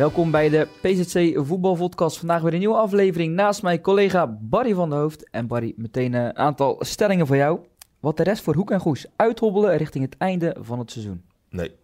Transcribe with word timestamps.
Welkom 0.00 0.30
bij 0.30 0.48
de 0.48 0.68
PZC 0.80 1.46
Voetbalvodcast. 1.46 2.18
Vandaag 2.18 2.42
weer 2.42 2.52
een 2.52 2.58
nieuwe 2.58 2.76
aflevering. 2.76 3.34
Naast 3.34 3.62
mij 3.62 3.80
collega 3.80 4.26
Barry 4.26 4.74
van 4.74 4.90
der 4.90 4.98
Hoofd. 4.98 5.30
En 5.30 5.46
Barry, 5.46 5.72
meteen 5.76 6.12
een 6.12 6.36
aantal 6.36 6.76
stellingen 6.80 7.26
voor 7.26 7.36
jou. 7.36 7.66
Wat 7.98 8.16
de 8.16 8.22
rest 8.22 8.42
voor 8.42 8.54
Hoek 8.54 8.70
en 8.70 8.80
Goes 8.80 9.06
uithobbelen 9.16 9.76
richting 9.76 10.04
het 10.04 10.16
einde 10.16 10.56
van 10.60 10.78
het 10.78 10.90
seizoen. 10.90 11.24
Nee. 11.48 11.74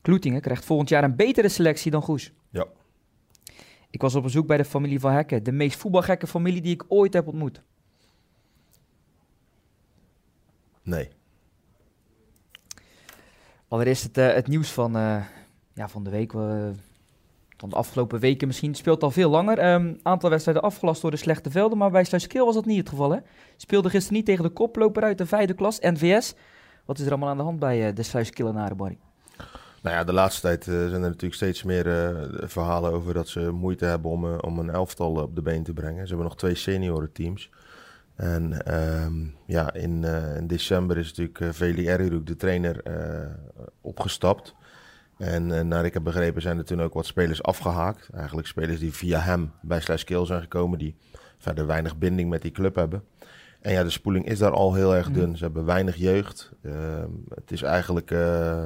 Kloetingen 0.00 0.40
krijgt 0.40 0.64
volgend 0.64 0.88
jaar 0.88 1.04
een 1.04 1.16
betere 1.16 1.48
selectie 1.48 1.90
dan 1.90 2.02
Goes. 2.02 2.32
Ja. 2.50 2.66
Ik 3.90 4.00
was 4.00 4.14
op 4.14 4.22
bezoek 4.22 4.46
bij 4.46 4.56
de 4.56 4.64
familie 4.64 5.00
van 5.00 5.12
Hekken. 5.12 5.42
De 5.42 5.52
meest 5.52 5.78
voetbalgekke 5.78 6.26
familie 6.26 6.62
die 6.62 6.74
ik 6.74 6.84
ooit 6.88 7.12
heb 7.12 7.26
ontmoet. 7.26 7.62
Nee. 10.82 11.08
Allereerst 13.68 14.02
het, 14.02 14.18
eh, 14.18 14.34
het 14.34 14.46
nieuws 14.46 14.72
van, 14.72 14.96
eh, 14.96 15.24
ja, 15.78 15.88
van 15.88 16.04
de 16.04 16.10
week. 16.10 16.32
eh, 16.32 16.68
van 17.56 17.68
de 17.68 17.76
afgelopen 17.76 18.20
weken 18.20 18.46
misschien. 18.46 18.74
Speelt 18.74 19.02
al 19.02 19.10
veel 19.10 19.30
langer. 19.30 19.58
Een 19.58 20.00
aantal 20.02 20.30
wedstrijden 20.30 20.62
afgelast 20.62 21.02
door 21.02 21.10
de 21.10 21.16
slechte 21.16 21.50
velden. 21.50 21.78
Maar 21.78 21.90
bij 21.90 22.04
Sluiskeel 22.04 22.44
was 22.44 22.54
dat 22.54 22.64
niet 22.64 22.78
het 22.78 22.88
geval. 22.88 23.10
Hè? 23.10 23.18
Speelde 23.56 23.90
gisteren 23.90 24.16
niet 24.16 24.26
tegen 24.26 24.44
de 24.44 24.50
koploper 24.50 25.02
uit 25.02 25.18
de 25.18 25.26
vijfde 25.26 25.54
klas, 25.54 25.78
NVS. 25.80 26.34
Wat 26.84 26.98
is 26.98 27.04
er 27.04 27.10
allemaal 27.10 27.28
aan 27.28 27.36
de 27.36 27.42
hand 27.42 27.58
bij 27.58 27.88
eh, 27.88 27.94
de 27.94 28.02
Sluiskeelenaren, 28.02 28.76
Barry? 28.76 28.98
Nou 29.82 29.96
ja, 29.96 30.04
de 30.04 30.12
laatste 30.12 30.40
tijd 30.40 30.68
eh, 30.68 30.74
zijn 30.74 30.92
er 30.92 31.00
natuurlijk 31.00 31.34
steeds 31.34 31.62
meer 31.62 31.84
verhalen 32.48 32.92
over 32.92 33.14
dat 33.14 33.28
ze 33.28 33.50
moeite 33.50 33.84
hebben 33.84 34.10
om, 34.10 34.24
om 34.24 34.58
een 34.58 34.70
elftal 34.70 35.12
op 35.14 35.34
de 35.34 35.42
been 35.42 35.62
te 35.62 35.72
brengen. 35.72 36.02
Ze 36.02 36.08
hebben 36.08 36.26
nog 36.26 36.36
twee 36.36 36.54
seniorenteams. 36.54 37.50
En 38.14 38.64
ehm, 38.66 39.26
ja, 39.46 39.72
in, 39.72 40.06
december 40.46 40.98
is 40.98 41.08
natuurlijk 41.08 41.40
uh, 41.40 41.48
Veli 41.52 41.88
Eriruk, 41.88 42.26
de 42.26 42.36
trainer, 42.36 42.82
opgestapt. 43.80 44.54
En 45.18 45.58
eh, 45.58 45.64
naar 45.64 45.84
ik 45.84 45.94
heb 45.94 46.02
begrepen 46.02 46.42
zijn 46.42 46.58
er 46.58 46.64
toen 46.64 46.82
ook 46.82 46.94
wat 46.94 47.06
spelers 47.06 47.42
afgehaakt. 47.42 48.08
Eigenlijk 48.12 48.46
spelers 48.46 48.80
die 48.80 48.92
via 48.92 49.20
hem 49.20 49.52
bij 49.62 49.80
Sluiskeel 49.80 50.26
zijn 50.26 50.40
gekomen, 50.40 50.78
die 50.78 50.96
verder 51.38 51.66
weinig 51.66 51.98
binding 51.98 52.30
met 52.30 52.42
die 52.42 52.50
club 52.50 52.74
hebben. 52.74 53.04
En 53.60 53.72
ja, 53.72 53.82
de 53.82 53.90
spoeling 53.90 54.28
is 54.28 54.38
daar 54.38 54.50
al 54.50 54.74
heel 54.74 54.94
erg 54.94 55.10
dun. 55.10 55.36
Ze 55.36 55.44
hebben 55.44 55.64
weinig 55.64 55.96
jeugd. 55.96 56.52
Ehm, 56.62 57.10
het 57.34 57.52
is 57.52 57.62
eigenlijk 57.62 58.10
eh, 58.10 58.64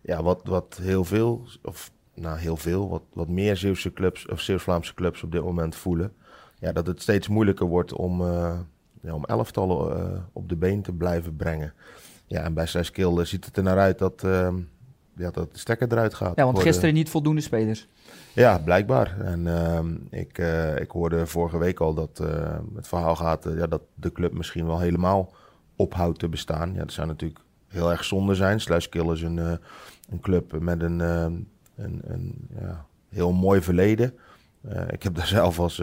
ja, 0.00 0.22
wat, 0.22 0.40
wat 0.44 0.78
heel 0.82 1.04
veel, 1.04 1.46
of 1.62 1.90
nou 2.14 2.38
heel 2.38 2.56
veel, 2.56 2.88
wat, 2.88 3.02
wat 3.12 3.28
meer 3.28 3.56
Zeeuwse 3.56 3.92
clubs 3.92 4.26
of 4.26 4.40
Zeeuws-Vlaamse 4.40 4.94
clubs 4.94 5.22
op 5.22 5.32
dit 5.32 5.42
moment 5.42 5.76
voelen. 5.76 6.12
Ja, 6.58 6.72
dat 6.72 6.86
het 6.86 7.02
steeds 7.02 7.28
moeilijker 7.28 7.66
wordt 7.66 7.92
om, 7.92 8.20
eh, 8.20 8.58
ja, 9.00 9.14
om 9.14 9.24
elftallen 9.24 10.28
op 10.32 10.48
de 10.48 10.56
been 10.56 10.82
te 10.82 10.92
blijven 10.92 11.36
brengen. 11.36 11.72
Ja, 12.26 12.42
en 12.42 12.54
bij 12.54 12.66
Sluiskeel 12.66 13.26
ziet 13.26 13.44
het 13.44 13.56
er 13.56 13.62
naar 13.62 13.78
uit 13.78 13.98
dat, 13.98 14.24
ja, 15.18 15.30
dat 15.30 15.52
de 15.52 15.58
stekker 15.58 15.92
eruit 15.92 16.14
gaat. 16.14 16.36
Ja, 16.36 16.44
want 16.44 16.58
gisteren 16.58 16.94
niet 16.94 17.08
voldoende 17.08 17.40
spelers. 17.40 17.88
ja, 18.32 18.58
blijkbaar. 18.58 19.20
En 19.20 19.46
ehm, 19.46 19.94
ik, 20.10 20.38
eh, 20.38 20.80
ik 20.80 20.90
hoorde 20.90 21.26
vorige 21.26 21.58
week 21.58 21.80
al 21.80 21.94
dat 21.94 22.20
eh, 22.20 22.58
het 22.74 22.88
verhaal 22.88 23.16
gaat 23.16 23.46
eh, 23.46 23.56
ja, 23.56 23.66
dat 23.66 23.82
de 23.94 24.12
club 24.12 24.32
misschien 24.32 24.66
wel 24.66 24.78
helemaal 24.80 25.32
ophoudt 25.76 26.18
te 26.18 26.28
bestaan. 26.28 26.72
Ja, 26.72 26.78
dat 26.78 26.92
zou 26.92 27.06
natuurlijk 27.06 27.40
heel 27.68 27.90
erg 27.90 28.04
zonde 28.04 28.34
zijn. 28.34 28.60
Sluiskil 28.60 29.12
is 29.12 29.22
een, 29.22 29.36
een 29.36 30.20
club 30.20 30.60
met 30.60 30.82
een, 30.82 31.00
een, 31.00 31.48
een 31.76 32.48
ja, 32.60 32.84
heel 33.08 33.32
mooi 33.32 33.60
verleden. 33.62 34.14
Ik 34.90 35.02
heb 35.02 35.14
daar 35.14 35.26
zelf 35.40 35.58
als 35.58 35.82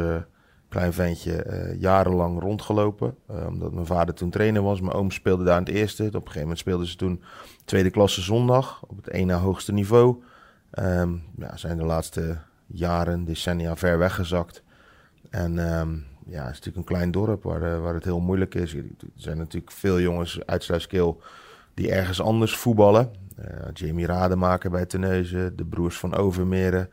klein 0.76 0.94
ventje 0.94 1.44
eh, 1.44 1.80
jarenlang 1.81 2.40
rondgelopen. 2.40 3.16
eh, 3.28 3.48
omdat 3.48 3.73
mijn 3.73 3.86
vader 3.86 4.16
toen 4.16 4.30
trainer 4.30 4.62
was. 4.62 4.82
Mijn 4.82 4.94
oom 4.94 5.12
speelde 5.12 5.44
daar 5.44 5.58
in 5.58 5.64
het 5.64 5.73
eerste. 5.73 6.04
Op 6.04 6.14
een 6.14 6.20
gegeven 6.20 6.42
moment 6.42 6.59
speelden 6.59 6.88
ze 6.88 6.95
toen 6.95 7.23
tweede 7.66 7.89
klasse 7.89 8.22
zondag. 8.22 8.83
Op 8.88 8.95
het 8.95 9.10
ene 9.10 9.33
hoogste 9.33 9.72
niveau. 9.72 10.23
Ehm, 10.72 11.14
ja, 11.38 11.58
zijn 11.58 11.77
de 11.77 11.83
laatste 11.86 12.38
jaren, 12.67 13.26
decennia 13.26 13.76
ver 13.76 13.98
weggezakt. 13.98 14.64
En 15.30 15.60
ehm, 15.60 15.94
ja, 16.26 16.44
het 16.44 16.52
is 16.52 16.60
natuurlijk 16.60 16.78
een 16.78 16.95
klein 16.95 17.11
dorp 17.11 17.44
waar, 17.44 17.73
eh, 17.73 17.82
waar 17.82 17.94
het 17.94 18.04
heel 18.04 18.20
moeilijk 18.20 18.55
is. 18.55 18.73
Er 18.73 18.86
zijn 19.16 19.38
natuurlijk 19.38 19.72
veel 19.72 19.99
jongens 19.99 20.45
uit 20.45 20.64
Sluiskeel 20.64 21.22
die 21.73 21.92
ergens 21.92 22.22
anders 22.22 22.58
voetballen. 22.58 23.11
Eh, 23.36 23.45
Jamie 23.73 24.05
Rademaker 24.05 24.70
bij 24.70 24.86
Terneuzen, 24.86 25.55
de 25.55 25.66
broers 25.66 25.98
van 25.98 26.16
Overmeren. 26.16 26.89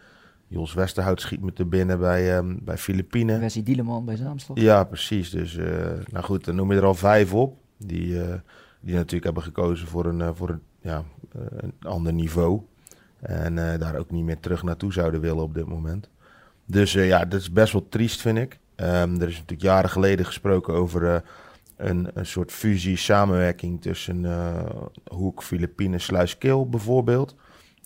Jos 0.53 0.75
Westerhout 0.75 1.21
schiet 1.21 1.43
me 1.43 1.53
te 1.53 1.65
binnen 1.65 1.99
bij, 1.99 2.37
ehm 2.37 2.57
bij 2.61 2.79
Filipijnen. 2.79 3.41
Wesley 3.41 3.63
Dieleman 3.63 4.05
bij 4.05 4.17
Zaamstad. 4.17 4.61
Ja, 4.61 4.85
precies. 4.85 5.31
Dus 5.31 5.57
eh, 5.57 5.67
nou 6.11 6.25
goed, 6.25 6.45
dan 6.45 6.55
noem 6.55 6.73
je 6.73 6.79
er 6.79 6.85
al 6.85 6.95
vijf 6.95 7.35
op. 7.35 7.57
Die, 7.77 8.21
eh, 8.21 8.35
die 8.81 8.95
natuurlijk 8.95 9.25
hebben 9.25 9.43
gekozen 9.43 9.87
voor 9.87 10.07
een, 10.07 10.21
eh, 10.21 10.31
voor 10.35 10.49
een, 10.49 10.61
ja, 10.81 11.05
een 11.57 11.75
ander 11.83 12.12
niveau. 12.12 12.61
En 13.21 13.55
daar 13.55 13.97
ook 13.97 14.11
niet 14.11 14.25
meer 14.25 14.41
terug 14.41 14.62
naartoe 14.62 14.93
zouden 14.93 15.21
willen 15.21 15.43
op 15.43 15.55
dit 15.55 15.67
moment. 15.67 16.09
Dus 16.65 16.93
ja, 16.93 17.25
dat 17.25 17.41
is 17.41 17.53
best 17.53 17.73
wel 17.73 17.89
triest, 17.89 18.21
vind 18.21 18.39
ik. 18.39 18.59
Ehm, 18.75 19.15
er 19.21 19.29
is 19.29 19.35
natuurlijk 19.35 19.62
jaren 19.62 19.91
geleden 19.91 20.27
gesproken 20.27 20.75
over 20.75 21.23
een, 21.77 22.11
een 22.15 22.27
soort 22.27 22.53
fusie, 22.53 22.97
samenwerking 22.97 23.83
tussen 23.83 24.27
Hoek, 25.11 25.43
Filipijnen, 25.43 26.01
Sluiskeel 26.01 26.69
bijvoorbeeld. 26.69 27.35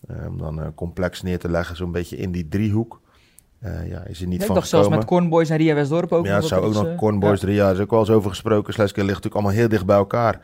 Eh, 0.07 0.27
om 0.27 0.37
dan 0.37 0.57
een 0.57 0.73
complex 0.73 1.21
neer 1.21 1.39
te 1.39 1.49
leggen, 1.49 1.75
zo'n 1.75 1.91
beetje 1.91 2.17
in 2.17 2.31
die 2.31 2.47
driehoek. 2.47 3.01
Eh, 3.59 3.89
ja, 3.89 4.03
is 4.03 4.21
er 4.21 4.27
niet 4.27 4.39
ik 4.39 4.45
van 4.45 4.55
dacht 4.55 4.67
zelfs 4.67 4.89
met 4.89 5.05
Cornboys 5.05 5.49
en 5.49 5.57
Ria 5.57 5.75
Westdorp 5.75 6.11
ook. 6.11 6.25
Ja, 6.25 6.35
het 6.35 6.45
zou 6.45 6.65
ook 6.65 6.73
nog 6.73 6.85
eh, 6.85 6.97
Cornboys 6.97 7.41
ja. 7.41 7.49
jaar. 7.49 7.73
is 7.73 7.79
ook 7.79 7.89
wel 7.89 7.99
eens 7.99 8.09
over 8.09 8.29
gesproken. 8.29 8.73
Sluiskeel 8.73 9.03
ligt 9.03 9.15
natuurlijk 9.15 9.43
allemaal 9.43 9.61
heel 9.61 9.69
dicht 9.69 9.85
bij 9.85 9.95
elkaar. 9.95 10.39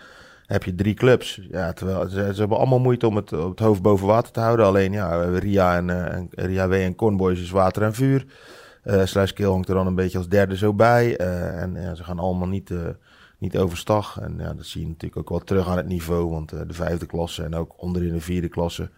Heb 0.45 0.63
je 0.63 0.75
drie 0.75 0.93
clubs. 0.93 1.41
Ja, 1.51 1.73
terwijl 1.73 2.09
ze, 2.09 2.29
ze 2.33 2.39
hebben 2.39 2.57
allemaal 2.57 2.79
moeite 2.79 3.07
om 3.07 3.15
het, 3.15 3.33
op 3.33 3.49
het 3.49 3.59
hoofd 3.59 3.81
boven 3.81 4.07
water 4.07 4.31
te 4.31 4.39
houden. 4.39 4.65
Alleen 4.65 4.91
ja, 4.91 5.23
Ria 5.23 5.75
en, 5.77 5.89
eh, 5.89 6.15
en 6.15 6.29
Ria 6.31 6.67
W 6.67 6.73
en 6.73 6.95
Cornboys 6.95 7.41
is 7.41 7.51
water 7.51 7.83
en 7.83 7.93
vuur. 7.93 8.25
Eh 8.83 9.05
Sluiskeel 9.05 9.51
hangt 9.51 9.69
er 9.69 9.75
dan 9.75 9.87
een 9.87 9.95
beetje 9.95 10.17
als 10.17 10.27
derde 10.27 10.57
zo 10.57 10.73
bij. 10.73 11.17
Eh, 11.17 11.61
en 11.61 11.73
ja, 11.73 11.95
ze 11.95 12.03
gaan 12.03 12.19
allemaal 12.19 12.47
niet, 12.47 12.71
eh, 12.71 12.79
niet 13.37 13.57
overstag. 13.57 14.19
En 14.19 14.35
ja, 14.37 14.53
dat 14.53 14.65
zie 14.65 14.81
je 14.81 14.87
natuurlijk 14.87 15.17
ook 15.17 15.29
wel 15.29 15.39
terug 15.39 15.67
aan 15.67 15.77
het 15.77 15.87
niveau. 15.87 16.29
Want 16.29 16.51
eh, 16.51 16.59
de 16.67 16.73
vijfde 16.73 17.05
klasse 17.05 17.43
en 17.43 17.55
ook 17.55 17.81
onderin 17.81 18.13
de 18.13 18.21
vierde 18.21 18.47
klasse. 18.47 18.89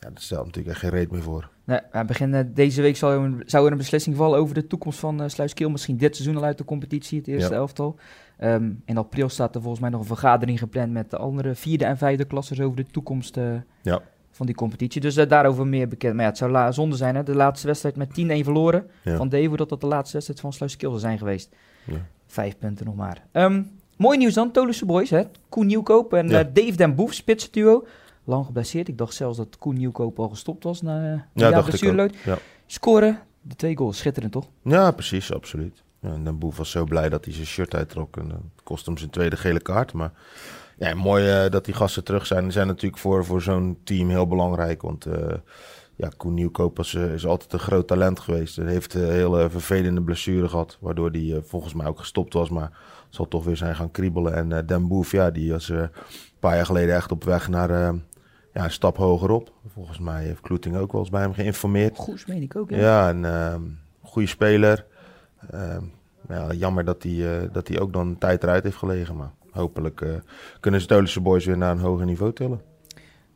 Ja, 0.00 0.08
dat 0.10 0.22
stelt 0.22 0.44
natuurlijk 0.44 0.68
echt 0.74 0.80
geen 0.84 0.90
reet 0.90 1.10
meer 1.10 1.22
voor. 1.22 1.48
Nee, 1.64 1.78
aan 1.90 2.06
begin 2.06 2.34
eh, 2.34 2.44
deze 2.54 2.82
week 2.82 2.96
zou 2.96 3.12
er, 3.18 3.24
een, 3.24 3.42
zou 3.46 3.66
er 3.66 3.72
een 3.72 3.78
beslissing 3.78 4.16
vallen 4.16 4.38
over 4.38 4.54
de 4.54 4.66
toekomst 4.66 4.98
van 4.98 5.22
eh 5.22 5.28
Sluiskeel. 5.28 5.70
Misschien 5.70 5.96
dit 5.96 6.16
seizoen 6.16 6.36
al 6.36 6.44
uit 6.44 6.58
de 6.58 6.64
competitie, 6.64 7.18
het 7.18 7.28
eerste 7.28 7.52
Ja. 7.52 7.58
elftal. 7.58 7.96
Ehm, 8.38 8.70
in 8.84 8.96
april 8.96 9.28
staat 9.28 9.54
er 9.54 9.60
volgens 9.60 9.80
mij 9.80 9.90
nog 9.90 10.00
een 10.00 10.06
vergadering 10.06 10.58
gepland 10.58 10.92
met 10.92 11.10
de 11.10 11.16
andere 11.16 11.54
vierde 11.54 11.84
en 11.84 11.96
vijfde 11.98 12.24
klassers 12.24 12.60
over 12.60 12.76
de 12.76 12.84
toekomst 12.90 13.36
eh, 13.36 13.54
Ja. 13.82 14.00
van 14.30 14.46
die 14.46 14.54
competitie. 14.54 15.00
Dus 15.00 15.14
daarover 15.14 15.66
meer 15.66 15.88
bekend. 15.88 16.14
Maar 16.14 16.22
ja, 16.22 16.28
het 16.28 16.38
zou 16.38 16.72
zonde 16.72 16.96
zijn, 16.96 17.14
hè? 17.14 17.22
de 17.22 17.34
laatste 17.34 17.66
wedstrijd 17.66 17.96
met 17.96 18.14
10-1 18.14 18.44
verloren 18.44 18.86
Ja. 19.02 19.16
van 19.16 19.28
Devo, 19.28 19.56
dat 19.56 19.68
dat 19.68 19.80
de 19.80 19.86
laatste 19.86 20.12
wedstrijd 20.12 20.40
van 20.40 20.52
Sluiskeel 20.52 20.88
zou 20.90 21.00
zijn 21.00 21.18
geweest. 21.18 21.54
Ja. 21.84 21.96
Vijf 22.26 22.58
punten 22.58 22.86
nog 22.86 22.96
maar. 22.96 23.22
Ehm, 23.32 23.62
mooi 23.96 24.18
nieuws 24.18 24.34
dan, 24.34 24.50
Tolusse 24.50 24.84
Boys, 24.86 25.10
hè? 25.10 25.22
Koen 25.48 25.66
Nieuwkoop 25.66 26.12
en 26.14 26.28
Dave 26.28 26.76
Den 26.76 26.94
Boef, 26.94 27.12
spitsenduo. 27.14 27.86
Lang 28.26 28.46
geblesseerd. 28.46 28.88
Ik 28.88 28.98
dacht 28.98 29.14
zelfs 29.14 29.36
dat 29.36 29.58
Koen 29.58 29.74
Nieuwkoop 29.74 30.18
al 30.18 30.28
gestopt 30.28 30.64
was 30.64 30.82
na, 30.82 31.00
na 31.00 31.26
Ja, 31.34 31.50
dacht 31.50 31.62
ik 31.62 31.68
blessurelood. 31.68 32.10
ook. 32.10 32.16
Ja. 32.24 32.38
Scoren, 32.66 33.18
de 33.42 33.54
twee 33.56 33.76
goals, 33.76 33.98
schitterend 33.98 34.32
toch? 34.32 34.48
Ja, 34.62 34.90
precies, 34.90 35.32
absoluut. 35.32 35.82
Ja, 36.00 36.08
en 36.12 36.24
Den 36.24 36.38
Boef 36.38 36.56
was 36.56 36.70
zo 36.70 36.84
blij 36.84 37.08
dat 37.08 37.24
hij 37.24 37.34
zijn 37.34 37.46
shirt 37.46 37.74
uittrok. 37.74 38.16
En 38.16 38.28
dat 38.28 38.38
kost 38.62 38.86
hem 38.86 38.98
zijn 38.98 39.10
tweede 39.10 39.36
gele 39.36 39.60
kaart. 39.60 39.92
Maar 39.92 40.12
ja, 40.78 40.94
mooi 40.94 41.28
eh, 41.28 41.50
dat 41.50 41.64
die 41.64 41.74
gasten 41.74 42.04
terug 42.04 42.26
zijn. 42.26 42.42
Die 42.42 42.52
zijn 42.52 42.66
natuurlijk 42.66 43.00
voor, 43.00 43.24
voor 43.24 43.42
zo'n 43.42 43.78
team 43.84 44.08
heel 44.08 44.26
belangrijk. 44.26 44.82
Want 44.82 45.06
eh, 45.06 45.34
ja, 45.96 46.08
Koen 46.16 46.34
Nieuwkoop 46.34 46.76
was, 46.76 46.94
is 46.94 47.26
altijd 47.26 47.52
een 47.52 47.58
groot 47.58 47.86
talent 47.86 48.20
geweest. 48.20 48.56
Hij 48.56 48.66
heeft 48.66 48.94
een 48.94 49.10
hele 49.10 49.50
vervelende 49.50 50.02
blessure 50.02 50.48
gehad. 50.48 50.76
Waardoor 50.80 51.10
hij 51.10 51.40
volgens 51.44 51.74
mij 51.74 51.86
ook 51.86 51.98
gestopt 51.98 52.32
was. 52.32 52.48
Maar 52.48 52.70
zal 53.08 53.28
toch 53.28 53.44
weer 53.44 53.56
zijn 53.56 53.76
gaan 53.76 53.90
kriebelen. 53.90 54.34
En 54.34 54.66
Den 54.66 54.88
Boef, 54.88 55.12
ja, 55.12 55.30
die 55.30 55.52
was 55.52 55.68
een 55.68 55.90
paar 56.40 56.54
jaar 56.56 56.66
geleden 56.66 56.94
echt 56.94 57.12
op 57.12 57.24
weg 57.24 57.48
naar 57.48 57.94
ja, 58.56 58.64
een 58.64 58.70
stap 58.70 58.96
hogerop. 58.96 59.52
Volgens 59.72 59.98
mij 59.98 60.24
heeft 60.24 60.40
Kloeting 60.40 60.76
ook 60.76 60.92
wel 60.92 61.00
eens 61.00 61.10
bij 61.10 61.20
hem 61.20 61.32
geïnformeerd. 61.32 61.96
Goed, 61.96 62.26
meen 62.26 62.42
ik 62.42 62.56
ook. 62.56 62.70
Ja. 62.70 62.76
Ja, 62.76 63.08
een 63.08 63.24
ehm 63.24 63.62
goede 64.16 64.28
speler. 64.28 64.84
Ehm, 65.50 65.82
ja, 66.28 66.52
jammer 66.52 66.84
dat 66.84 67.02
hij, 67.02 67.40
eh, 67.40 67.48
dat 67.52 67.68
hij 67.68 67.80
ook 67.80 67.92
dan 67.92 68.06
een 68.06 68.18
tijd 68.18 68.42
eruit 68.42 68.64
heeft 68.64 68.76
gelegen. 68.76 69.16
Maar 69.16 69.30
hopelijk 69.50 70.00
eh, 70.00 70.08
kunnen 70.60 70.80
ze 70.80 70.86
Tolische 70.86 71.20
boys 71.20 71.44
weer 71.44 71.58
naar 71.58 71.70
een 71.70 71.78
hoger 71.78 72.06
niveau 72.06 72.32
tillen. 72.32 72.60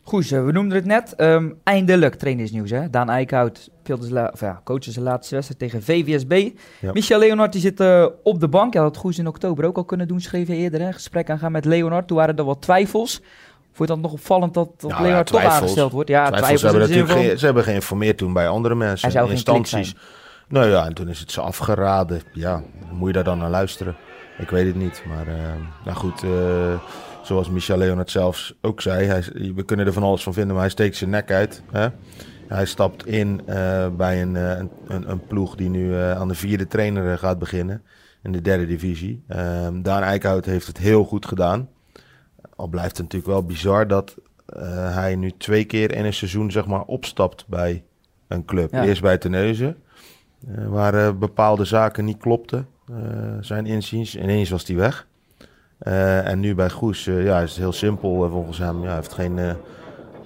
Goed, 0.03 0.29
we 0.29 0.53
noemden 0.53 0.77
het 0.77 0.85
net. 0.85 1.15
Ehm, 1.15 1.51
eindelijk 1.63 2.15
trainersnieuws. 2.15 2.71
Hè? 2.71 2.91
Daan 2.91 3.11
Eickhout 3.11 3.71
speelde 3.81 4.07
zijn 4.07 4.31
ja, 4.41 4.61
coachte 4.65 4.91
zijn 4.91 5.05
laatste 5.05 5.35
wedstrijd 5.35 5.61
tegen 5.61 5.83
VVSB. 5.83 6.51
Ja. 6.81 6.93
Michel 6.93 7.19
Leonard 7.19 7.53
die 7.53 7.61
zit 7.61 7.81
eh, 7.81 8.07
op 8.23 8.41
de 8.41 8.49
bank. 8.49 8.75
Ja, 8.75 8.83
dat 8.83 8.95
had 8.95 9.03
Goes 9.05 9.19
in 9.19 9.27
oktober 9.27 9.65
ook 9.65 9.77
al 9.77 9.85
kunnen 9.85 10.09
doen, 10.09 10.21
schreef 10.21 10.47
hij 10.47 10.57
eerder. 10.57 10.81
Hè? 10.81 10.93
Gesprek 10.93 11.31
aangaan 11.31 11.53
met 11.53 11.65
Leonard. 11.65 12.09
Toen 12.09 12.17
waren 12.17 12.37
er 12.37 12.45
wat 12.45 12.63
twijfels. 12.63 13.23
Vond 13.73 13.89
je 13.89 13.95
dat 13.95 13.99
nog 14.05 14.13
opvallend 14.13 14.55
dat, 14.55 14.81
dat 14.81 14.91
ja, 14.91 15.01
Leonard 15.01 15.27
toch 15.27 15.45
aangesteld 15.45 15.93
wordt? 15.93 16.09
Ja, 16.09 16.27
Twijfels, 16.27 16.47
twijfels, 16.47 16.61
ze, 16.61 16.67
hebben 16.67 16.97
in 16.97 17.05
natuurlijk 17.05 17.29
van- 17.29 17.39
ze 17.39 17.45
hebben 17.45 17.65
geïnformeerd 17.65 18.19
toen 18.19 18.33
bij 18.33 18.49
andere 18.49 18.75
mensen, 18.75 19.11
klik 19.11 19.29
instanties. 19.31 19.95
Nou 20.49 20.69
ja, 20.69 20.87
en 20.87 20.95
toen 20.95 21.09
is 21.09 21.21
het 21.21 21.31
ze 21.31 21.41
afgeraden. 21.41 22.23
Ja, 22.33 22.63
moet 22.93 23.07
je 23.07 23.13
daar 23.13 23.25
dan 23.25 23.39
naar 23.39 23.51
luisteren? 23.51 23.97
Ik 24.39 24.51
weet 24.51 24.67
het 24.67 24.77
niet. 24.77 25.03
Maar 25.09 25.27
eh, 25.27 25.35
nou 25.85 25.97
goed, 25.97 26.23
eh, 26.23 26.81
zoals 27.23 27.51
Michel 27.51 27.77
Leonard 27.77 28.11
zelfs 28.11 28.55
ook 28.61 28.81
zei, 28.81 29.07
hij, 29.07 29.25
we 29.55 29.63
kunnen 29.63 29.87
er 29.87 29.93
van 29.93 30.03
alles 30.03 30.23
van 30.23 30.33
vinden, 30.33 30.53
maar 30.53 30.63
hij 30.63 30.71
steekt 30.71 30.97
zijn 30.97 31.11
nek 31.11 31.31
uit. 31.31 31.63
Hè? 31.71 31.89
Hij 32.49 32.67
stapt 32.67 33.07
in 33.07 33.41
uh, 33.49 33.87
bij 33.89 34.23
een, 34.23 34.35
een, 34.35 34.71
een, 34.87 35.11
een, 35.11 35.27
ploeg 35.27 35.55
die 35.55 35.69
nu 35.69 35.95
aan 35.97 36.29
de 36.29 36.35
vierde 36.35 36.67
trainer 36.67 37.19
gaat 37.19 37.39
beginnen 37.39 37.83
in 38.23 38.33
de 38.33 38.41
derde 38.41 38.67
divisie. 38.67 39.25
Um, 39.29 39.83
Daan 39.83 40.03
Eickhout 40.03 40.45
heeft 40.45 40.67
het 40.67 40.79
heel 40.79 41.05
goed 41.05 41.27
gedaan. 41.27 41.69
Al 42.61 42.69
blijft 42.69 42.97
het 42.97 43.03
natuurlijk 43.03 43.33
wel 43.33 43.45
bizar 43.45 43.87
dat 43.87 44.17
hij 44.93 45.17
nu 45.17 45.31
twee 45.31 45.65
keer 45.65 45.95
in 45.95 46.05
een 46.05 46.15
seizoen 46.15 46.51
zeg 46.51 46.67
maar, 46.67 46.83
opstapt 46.83 47.45
bij 47.49 47.85
een 48.29 48.45
club. 48.45 48.73
Eerst 48.73 49.03
bij 49.03 49.19
Teneuzen, 49.19 49.77
waar 50.69 51.19
bepaalde 51.19 51.65
zaken 51.65 52.05
niet 52.05 52.19
klopten, 52.19 52.69
zijn 53.41 53.67
inziens. 53.67 54.17
Ineens 54.17 54.51
was 54.51 54.67
hij 54.67 54.77
weg. 54.77 55.07
En 56.25 56.41
nu 56.41 56.55
bij 56.55 56.71
Goes, 56.71 57.05
ja, 57.05 57.41
is 57.41 57.51
het 57.51 57.59
heel 57.59 57.73
simpel 57.73 58.31
volgens 58.31 58.59
hem. 58.59 58.81
Ja, 58.81 58.87
hij 58.87 58.95
heeft 58.95 59.13
geen, 59.13 59.39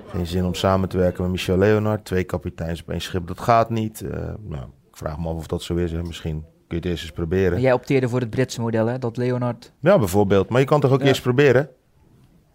geen 0.06 0.26
zin 0.26 0.44
om 0.44 0.54
samen 0.54 0.88
te 0.88 0.98
werken 0.98 1.22
met 1.22 1.30
Michel 1.30 1.58
Leonard. 1.58 2.04
Twee 2.04 2.24
kapiteins 2.24 2.82
op 2.82 2.90
één 2.90 3.00
schip, 3.00 3.26
dat 3.26 3.40
gaat 3.40 3.70
niet. 3.70 4.04
nou, 4.48 4.64
ik 4.90 4.96
vraag 4.96 5.18
me 5.18 5.28
af 5.28 5.36
of 5.36 5.46
dat 5.46 5.62
zo 5.62 5.74
is. 5.74 5.92
Hè. 5.92 6.02
Misschien 6.02 6.40
kun 6.40 6.46
je 6.68 6.76
het 6.76 6.84
eerst 6.84 7.02
eens 7.02 7.12
proberen. 7.12 7.52
Maar 7.52 7.60
jij 7.60 7.72
opteerde 7.72 8.08
voor 8.08 8.20
het 8.20 8.30
Britse 8.30 8.60
model, 8.60 8.86
hè? 8.86 8.98
Dat 8.98 9.16
Leonard... 9.16 9.72
Ja, 9.80 9.98
bijvoorbeeld. 9.98 10.48
Maar 10.48 10.60
je 10.60 10.66
kan 10.66 10.80
toch 10.80 10.92
ook 10.92 11.02
eerst 11.02 11.22
proberen? 11.22 11.68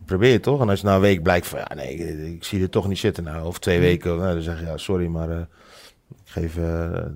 Probeer 0.10 0.32
je 0.32 0.40
toch? 0.40 0.62
En 0.62 0.70
als 0.70 0.80
je 0.80 0.86
na 0.86 0.96
een 0.96 1.02
week 1.02 1.24
blijkt 1.24 1.48
van... 1.48 1.60
Ja, 1.60 1.76
nee, 1.76 1.94
ik, 1.94 2.34
ik 2.36 2.44
zie 2.44 2.62
er 2.62 2.70
toch 2.70 2.88
niet 2.88 2.98
zitten. 2.98 3.24
Nou, 3.24 3.46
of 3.46 3.60
twee 3.60 3.80
weken, 3.80 4.18
nou, 4.18 4.34
dan 4.34 4.42
zeg 4.42 4.60
je... 4.60 4.66
Ja, 4.66 4.78
sorry, 4.78 5.08
maar 5.08 5.40
ik 5.40 5.48
geef 6.24 6.58
uh, 6.58 6.64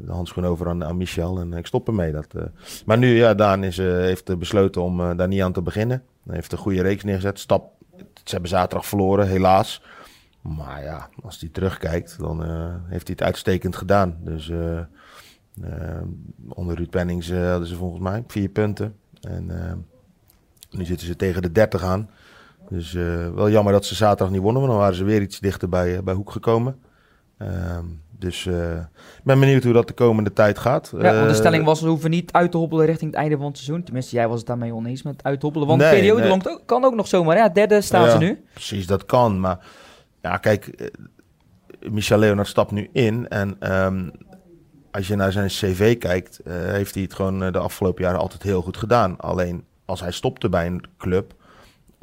de 0.02 0.12
handschoen 0.12 0.46
over 0.46 0.68
aan, 0.68 0.84
aan, 0.84 0.98
Michel 0.98 1.40
en 1.40 1.54
ik 1.54 1.66
stop 1.66 1.88
ermee. 1.88 2.12
Dat, 2.12 2.28
uh... 2.36 2.44
Maar 2.86 2.98
nu, 2.98 3.16
ja, 3.16 3.34
Daan 3.34 3.64
is, 3.64 3.78
heeft 3.78 4.38
besloten 4.40 4.82
om 4.82 5.18
daar 5.18 5.28
niet 5.28 5.42
aan 5.42 5.54
te 5.54 5.62
beginnen. 5.62 6.04
Hij 6.26 6.36
heeft 6.36 6.52
een 6.52 6.58
goede 6.58 6.82
reeks 6.82 7.04
neergezet. 7.04 7.40
Stap, 7.40 7.72
ze 7.98 8.32
hebben 8.32 8.50
zaterdag 8.50 8.86
verloren, 8.86 9.28
helaas. 9.28 9.82
Maar 10.42 10.84
ja, 10.84 11.10
als 11.24 11.40
hij 11.40 11.50
terugkijkt, 11.50 12.20
dan 12.20 12.42
heeft 12.88 13.08
hij 13.08 13.16
het 13.18 13.24
uitstekend 13.24 13.76
gedaan. 13.76 14.18
Dus 14.20 14.52
onder 16.48 16.76
Ruud 16.76 16.90
Pennings 16.90 17.32
hadden 17.32 17.68
ze 17.68 17.76
volgens 17.76 18.02
mij 18.02 18.24
vier 18.28 18.50
punten. 18.50 18.96
En 19.22 19.52
nu 20.72 20.86
zitten 20.86 21.08
ze 21.08 21.16
tegen 21.16 21.42
de 21.42 21.52
30 21.52 21.84
aan. 21.84 22.10
Dus 22.70 22.92
wel 23.36 23.50
jammer 23.50 23.74
dat 23.74 23.86
ze 23.86 23.96
zaterdag 23.96 24.30
niet 24.30 24.42
wonnen, 24.42 24.62
want 24.62 24.74
dan 24.74 24.82
waren 24.82 24.98
ze 24.98 25.04
weer 25.04 25.22
iets 25.22 25.40
dichter 25.40 25.70
bij, 25.70 26.04
bij 26.04 26.14
Hoek 26.14 26.32
gekomen. 26.32 26.80
Ehm, 27.38 27.86
dus 28.24 28.46
uh, 28.46 28.76
ik 29.18 29.24
ben 29.24 29.40
benieuwd 29.40 29.64
hoe 29.64 29.74
dat 29.74 29.88
de 29.88 29.94
komende 29.94 30.34
tijd 30.34 30.60
gaat. 30.60 30.92
Ja, 30.92 31.14
want 31.14 31.24
de 31.24 31.30
eh, 31.30 31.34
stelling 31.34 31.66
was, 31.66 31.82
we 31.82 31.88
hoeven 31.88 32.10
niet 32.10 32.32
uit 32.32 32.52
te 32.52 32.58
hobbelen 32.58 32.86
richting 32.86 33.12
het 33.12 33.20
einde 33.20 33.38
van 33.38 33.46
het 33.46 33.58
seizoen. 33.58 33.84
Tenminste, 33.84 34.16
jij 34.16 34.28
was 34.28 34.38
het 34.38 34.48
daarmee 34.48 34.74
oneens 34.74 35.04
met 35.04 35.24
uithobbelen. 35.24 35.68
Want 35.68 35.82
de 35.82 35.90
periode 35.90 36.20
nee. 36.20 36.30
lang 36.30 36.62
kan 36.66 36.84
ook 36.84 36.96
nog 36.96 37.08
zomaar. 37.08 37.38
Ja, 37.38 37.50
derde 37.50 37.82
staan 37.82 38.10
ze 38.10 38.18
nu. 38.18 38.44
Precies, 38.54 38.88
dat 38.88 39.06
kan. 39.06 39.40
Maar 39.40 39.60
ja, 40.22 40.38
kijk, 40.38 40.68
eh, 40.68 40.88
Michel 41.92 42.18
Leonard 42.18 42.48
stapt 42.48 42.72
nu 42.72 42.90
in. 42.92 43.28
En 43.28 43.74
um, 43.86 44.12
als 44.92 45.08
je 45.08 45.16
naar 45.16 45.32
zijn 45.32 45.48
cv 45.48 45.98
kijkt, 45.98 46.40
heeft 46.50 46.94
hij 46.94 47.04
het 47.04 47.14
gewoon 47.14 47.52
de 47.52 47.60
afgelopen 47.60 48.04
jaren 48.04 48.20
altijd 48.20 48.44
heel 48.44 48.62
goed 48.62 48.78
gedaan. 48.78 49.18
Alleen 49.18 49.66
als 49.86 50.00
hij 50.00 50.12
stopte 50.12 50.50
bij 50.50 50.66
een 50.66 50.84
club 50.98 51.34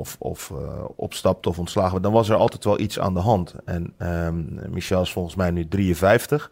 of, 0.01 0.17
of 0.19 0.51
uh, 0.51 0.85
opstapt 0.97 1.47
of 1.47 1.59
ontslagen 1.59 2.03
dan 2.03 2.13
was 2.13 2.29
er 2.29 2.37
altijd 2.37 2.65
wel 2.65 2.81
iets 2.81 2.99
aan 2.99 3.15
de 3.15 3.21
hand. 3.21 3.55
En 3.65 3.95
um, 3.99 4.59
Michel 4.69 5.03
is 5.03 5.13
volgens 5.13 5.35
mij 5.35 5.51
nu 5.51 5.69
53. 5.69 6.51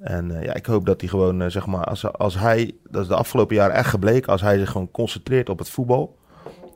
En 0.00 0.30
uh, 0.30 0.42
ja, 0.42 0.54
ik 0.54 0.66
hoop 0.66 0.86
dat 0.86 1.00
hij 1.00 1.10
gewoon, 1.10 1.42
uh, 1.42 1.48
zeg 1.48 1.66
maar, 1.66 1.84
als, 1.84 2.12
als 2.12 2.38
hij, 2.38 2.74
dat 2.90 3.02
is 3.02 3.08
de 3.08 3.14
afgelopen 3.14 3.56
jaren 3.56 3.74
echt 3.74 3.88
gebleken, 3.88 4.32
als 4.32 4.40
hij 4.40 4.58
zich 4.58 4.70
gewoon 4.70 4.90
concentreert 4.90 5.48
op 5.48 5.58
het 5.58 5.68
voetbal 5.70 6.18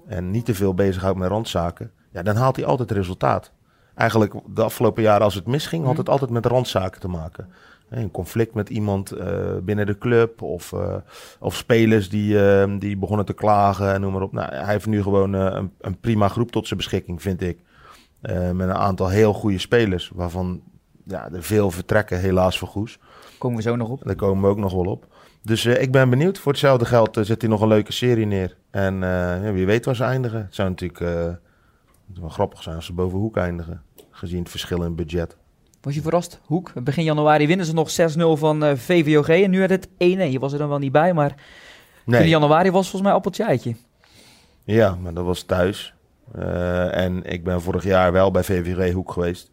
en 0.06 0.30
niet 0.30 0.44
te 0.44 0.54
veel 0.54 0.74
bezighoudt 0.74 1.18
met 1.18 1.28
randzaken, 1.28 1.90
ja, 2.12 2.22
dan 2.22 2.36
haalt 2.36 2.56
hij 2.56 2.64
altijd 2.64 2.90
resultaat. 2.90 3.52
Eigenlijk 3.94 4.34
de 4.46 4.62
afgelopen 4.62 5.02
jaren, 5.02 5.24
als 5.24 5.34
het 5.34 5.46
misging, 5.46 5.84
had 5.84 5.96
het 5.96 6.08
altijd 6.08 6.30
met 6.30 6.46
randzaken 6.46 7.00
te 7.00 7.08
maken 7.08 7.48
een 7.88 8.10
conflict 8.10 8.54
met 8.54 8.68
iemand 8.68 9.16
uh, 9.16 9.56
binnen 9.62 9.86
de 9.86 9.98
club 9.98 10.42
of, 10.42 10.72
uh, 10.72 10.94
of 11.40 11.56
spelers 11.56 12.08
die, 12.08 12.34
uh, 12.34 12.78
die 12.78 12.96
begonnen 12.96 13.26
te 13.26 13.32
klagen 13.32 13.92
en 13.92 14.00
noem 14.00 14.12
maar 14.12 14.22
op. 14.22 14.32
Nou, 14.32 14.54
hij 14.54 14.72
heeft 14.72 14.86
nu 14.86 15.02
gewoon 15.02 15.32
een, 15.32 15.70
een, 15.80 16.00
prima 16.00 16.28
groep 16.28 16.50
tot 16.50 16.66
zijn 16.66 16.78
beschikking, 16.78 17.22
vind 17.22 17.42
ik. 17.42 17.58
met 18.52 18.68
een 18.68 18.74
aantal 18.74 19.08
heel 19.08 19.32
goede 19.32 19.58
spelers, 19.58 20.10
waarvan 20.14 20.62
ja, 21.06 21.30
er 21.32 21.42
veel 21.42 21.70
vertrekken, 21.70 22.18
helaas 22.18 22.58
voor 22.58 22.68
Goes. 22.68 22.98
Komen 23.38 23.56
we 23.56 23.62
zo 23.62 23.76
nog 23.76 23.88
op? 23.88 24.02
Daar 24.04 24.16
komen 24.16 24.42
we 24.42 24.48
ook 24.48 24.58
nog 24.58 24.72
wel 24.72 24.84
op. 24.84 25.06
Dus 25.42 25.66
ik 25.66 25.92
ben 25.92 26.10
benieuwd. 26.10 26.38
Voor 26.38 26.52
hetzelfde 26.52 26.84
geld 26.84 27.18
zet 27.20 27.40
hij 27.40 27.50
nog 27.50 27.60
een 27.60 27.68
leuke 27.68 27.92
serie 27.92 28.26
neer. 28.26 28.56
En 28.70 28.98
ja, 29.42 29.52
wie 29.52 29.66
weet 29.66 29.84
waar 29.84 29.96
ze 29.96 30.04
eindigen. 30.04 30.42
Het 30.42 30.54
zou 30.54 30.68
natuurlijk 30.68 31.00
wel 32.20 32.28
grappig 32.28 32.62
zijn 32.62 32.76
als 32.76 32.86
ze 32.86 32.92
boven 32.92 33.18
Hoek 33.18 33.36
eindigen, 33.36 33.82
gezien 34.10 34.38
het 34.38 34.50
verschil 34.50 34.82
in 34.82 34.94
budget. 34.94 35.36
Was 35.84 35.94
je 35.94 36.02
verrast, 36.02 36.40
Hoek? 36.44 36.72
Begin 36.82 37.04
januari 37.04 37.46
winnen 37.46 37.66
ze 37.66 37.74
nog 37.74 37.90
6-0 37.90 37.94
van 38.38 38.62
uh, 38.62 38.70
eh, 38.70 38.78
VVOG 38.78 39.28
en 39.28 39.50
nu 39.50 39.58
werd 39.58 39.70
het 39.70 39.88
1-1. 39.88 39.92
Je 39.98 40.38
was 40.38 40.52
er 40.52 40.58
dan 40.58 40.68
wel 40.68 40.78
niet 40.78 40.92
bij, 40.92 41.14
maar 41.14 41.34
nee. 42.04 42.22
in 42.22 42.28
januari 42.28 42.70
was 42.70 42.82
volgens 42.82 43.02
mij 43.02 43.12
appeltje 43.12 43.44
eitje. 43.44 43.76
Ja, 44.64 44.94
maar 44.94 45.14
dat 45.14 45.24
was 45.24 45.42
thuis. 45.42 45.94
Uh, 46.36 46.96
en 46.96 47.24
ik 47.24 47.44
ben 47.44 47.62
vorig 47.62 47.84
jaar 47.84 48.12
wel 48.12 48.30
bij 48.30 48.42
VVG 48.42 48.92
Hoek 48.92 49.12
geweest. 49.12 49.50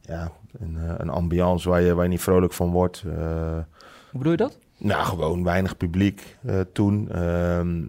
Ja, 0.00 0.32
een, 0.60 0.76
uh, 0.78 0.94
een 0.96 1.10
ambiance 1.10 1.68
waar 1.68 1.80
je, 1.80 1.94
waar 1.94 2.04
je 2.04 2.10
niet 2.10 2.20
vrolijk 2.20 2.52
van 2.52 2.70
wordt. 2.70 3.00
Hoe 3.00 3.64
bedoel 4.12 4.30
je 4.30 4.36
dat? 4.36 4.58
Nou, 4.78 5.04
gewoon 5.04 5.44
weinig 5.44 5.76
publiek 5.76 6.36
toen. 6.72 7.08
Ehm, 7.12 7.80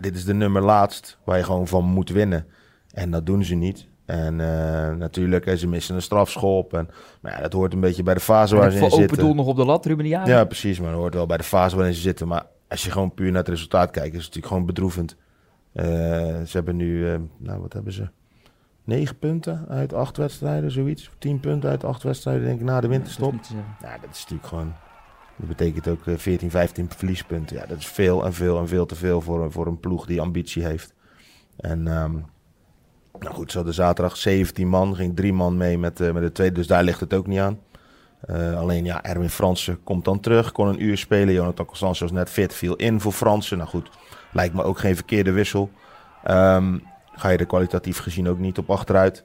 dit 0.00 0.16
is 0.16 0.24
de 0.24 0.34
nummer 0.34 0.62
laatst 0.62 1.18
waar 1.24 1.36
je 1.36 1.44
gewoon 1.44 1.68
van 1.68 1.84
moet 1.84 2.10
winnen. 2.10 2.46
En 2.92 3.10
dat 3.10 3.26
doen 3.26 3.44
ze 3.44 3.54
niet. 3.54 3.86
En 4.04 4.38
uh, 4.38 4.90
natuurlijk, 4.90 5.58
ze 5.58 5.68
missen 5.68 5.94
een 5.94 6.02
strafschop. 6.02 6.74
En, 6.74 6.88
maar 7.20 7.32
ja, 7.32 7.40
dat 7.40 7.52
hoort 7.52 7.72
een 7.72 7.80
beetje 7.80 8.02
bij 8.02 8.14
de 8.14 8.20
fase 8.20 8.56
waar 8.56 8.70
ze 8.70 8.76
in 8.78 8.82
zitten. 8.82 9.02
open 9.02 9.18
doel 9.18 9.34
nog 9.34 9.46
op 9.46 9.56
de 9.56 9.64
lat, 9.64 9.86
Ruben 9.86 10.06
Ja, 10.06 10.26
Ja, 10.26 10.44
precies. 10.44 10.80
Maar 10.80 10.90
dat 10.90 10.98
hoort 10.98 11.14
wel 11.14 11.26
bij 11.26 11.36
de 11.36 11.42
fase 11.42 11.76
waarin 11.76 11.94
ze 11.94 12.00
zitten. 12.00 12.28
Maar 12.28 12.46
als 12.68 12.84
je 12.84 12.90
gewoon 12.90 13.14
puur 13.14 13.30
naar 13.30 13.40
het 13.40 13.48
resultaat 13.48 13.90
kijkt, 13.90 14.14
is 14.14 14.24
het 14.24 14.34
natuurlijk 14.34 14.46
gewoon 14.46 14.66
bedroevend. 14.66 15.16
Uh, 15.72 15.84
ze 15.84 16.50
hebben 16.52 16.76
nu, 16.76 17.12
uh, 17.12 17.14
nou 17.38 17.60
wat 17.60 17.72
hebben 17.72 17.92
ze? 17.92 18.08
Negen 18.84 19.18
punten 19.18 19.64
uit 19.68 19.92
acht 19.92 20.16
wedstrijden, 20.16 20.70
zoiets. 20.70 21.10
Tien 21.18 21.40
punten 21.40 21.70
uit 21.70 21.84
acht 21.84 22.02
wedstrijden, 22.02 22.44
denk 22.44 22.60
ik, 22.60 22.66
na 22.66 22.80
de 22.80 22.88
winterstop. 22.88 23.32
Ja, 23.32 23.38
dat 23.38 23.46
is, 23.50 23.56
ja, 23.80 23.98
dat 23.98 24.10
is 24.10 24.20
natuurlijk 24.20 24.48
gewoon... 24.48 24.72
Dat 25.36 25.48
betekent 25.48 25.88
ook 25.88 26.00
14, 26.16 26.50
15 26.50 26.88
verliespunten. 26.96 27.56
Ja, 27.56 27.66
dat 27.66 27.78
is 27.78 27.86
veel 27.86 28.24
en 28.24 28.32
veel 28.32 28.58
en 28.58 28.68
veel 28.68 28.86
te 28.86 28.94
veel 28.94 29.20
voor, 29.20 29.52
voor 29.52 29.66
een 29.66 29.80
ploeg 29.80 30.06
die 30.06 30.20
ambitie 30.20 30.64
heeft. 30.64 30.94
En... 31.56 31.86
Um, 31.86 32.24
nou 33.18 33.34
goed, 33.34 33.50
ze 33.50 33.56
hadden 33.56 33.74
zaterdag 33.74 34.16
17 34.16 34.68
man, 34.68 34.96
ging 34.96 35.16
drie 35.16 35.32
man 35.32 35.56
mee 35.56 35.78
met, 35.78 36.00
uh, 36.00 36.12
met 36.12 36.22
de 36.22 36.32
tweede, 36.32 36.54
dus 36.54 36.66
daar 36.66 36.82
ligt 36.82 37.00
het 37.00 37.14
ook 37.14 37.26
niet 37.26 37.38
aan. 37.38 37.58
Uh, 38.30 38.58
alleen 38.58 38.84
ja, 38.84 39.02
Erwin 39.02 39.30
Fransen 39.30 39.82
komt 39.82 40.04
dan 40.04 40.20
terug, 40.20 40.52
kon 40.52 40.68
een 40.68 40.82
uur 40.82 40.98
spelen. 40.98 41.34
Jonathan 41.34 41.66
Constance 41.66 42.02
was 42.02 42.12
net 42.12 42.30
fit, 42.30 42.54
viel 42.54 42.74
in 42.74 43.00
voor 43.00 43.12
Fransen. 43.12 43.56
Nou 43.58 43.68
goed, 43.68 43.90
lijkt 44.32 44.54
me 44.54 44.62
ook 44.62 44.78
geen 44.78 44.94
verkeerde 44.94 45.32
wissel. 45.32 45.70
Um, 46.30 46.82
ga 47.12 47.28
je 47.28 47.38
er 47.38 47.46
kwalitatief 47.46 47.98
gezien 47.98 48.28
ook 48.28 48.38
niet 48.38 48.58
op 48.58 48.70
achteruit. 48.70 49.24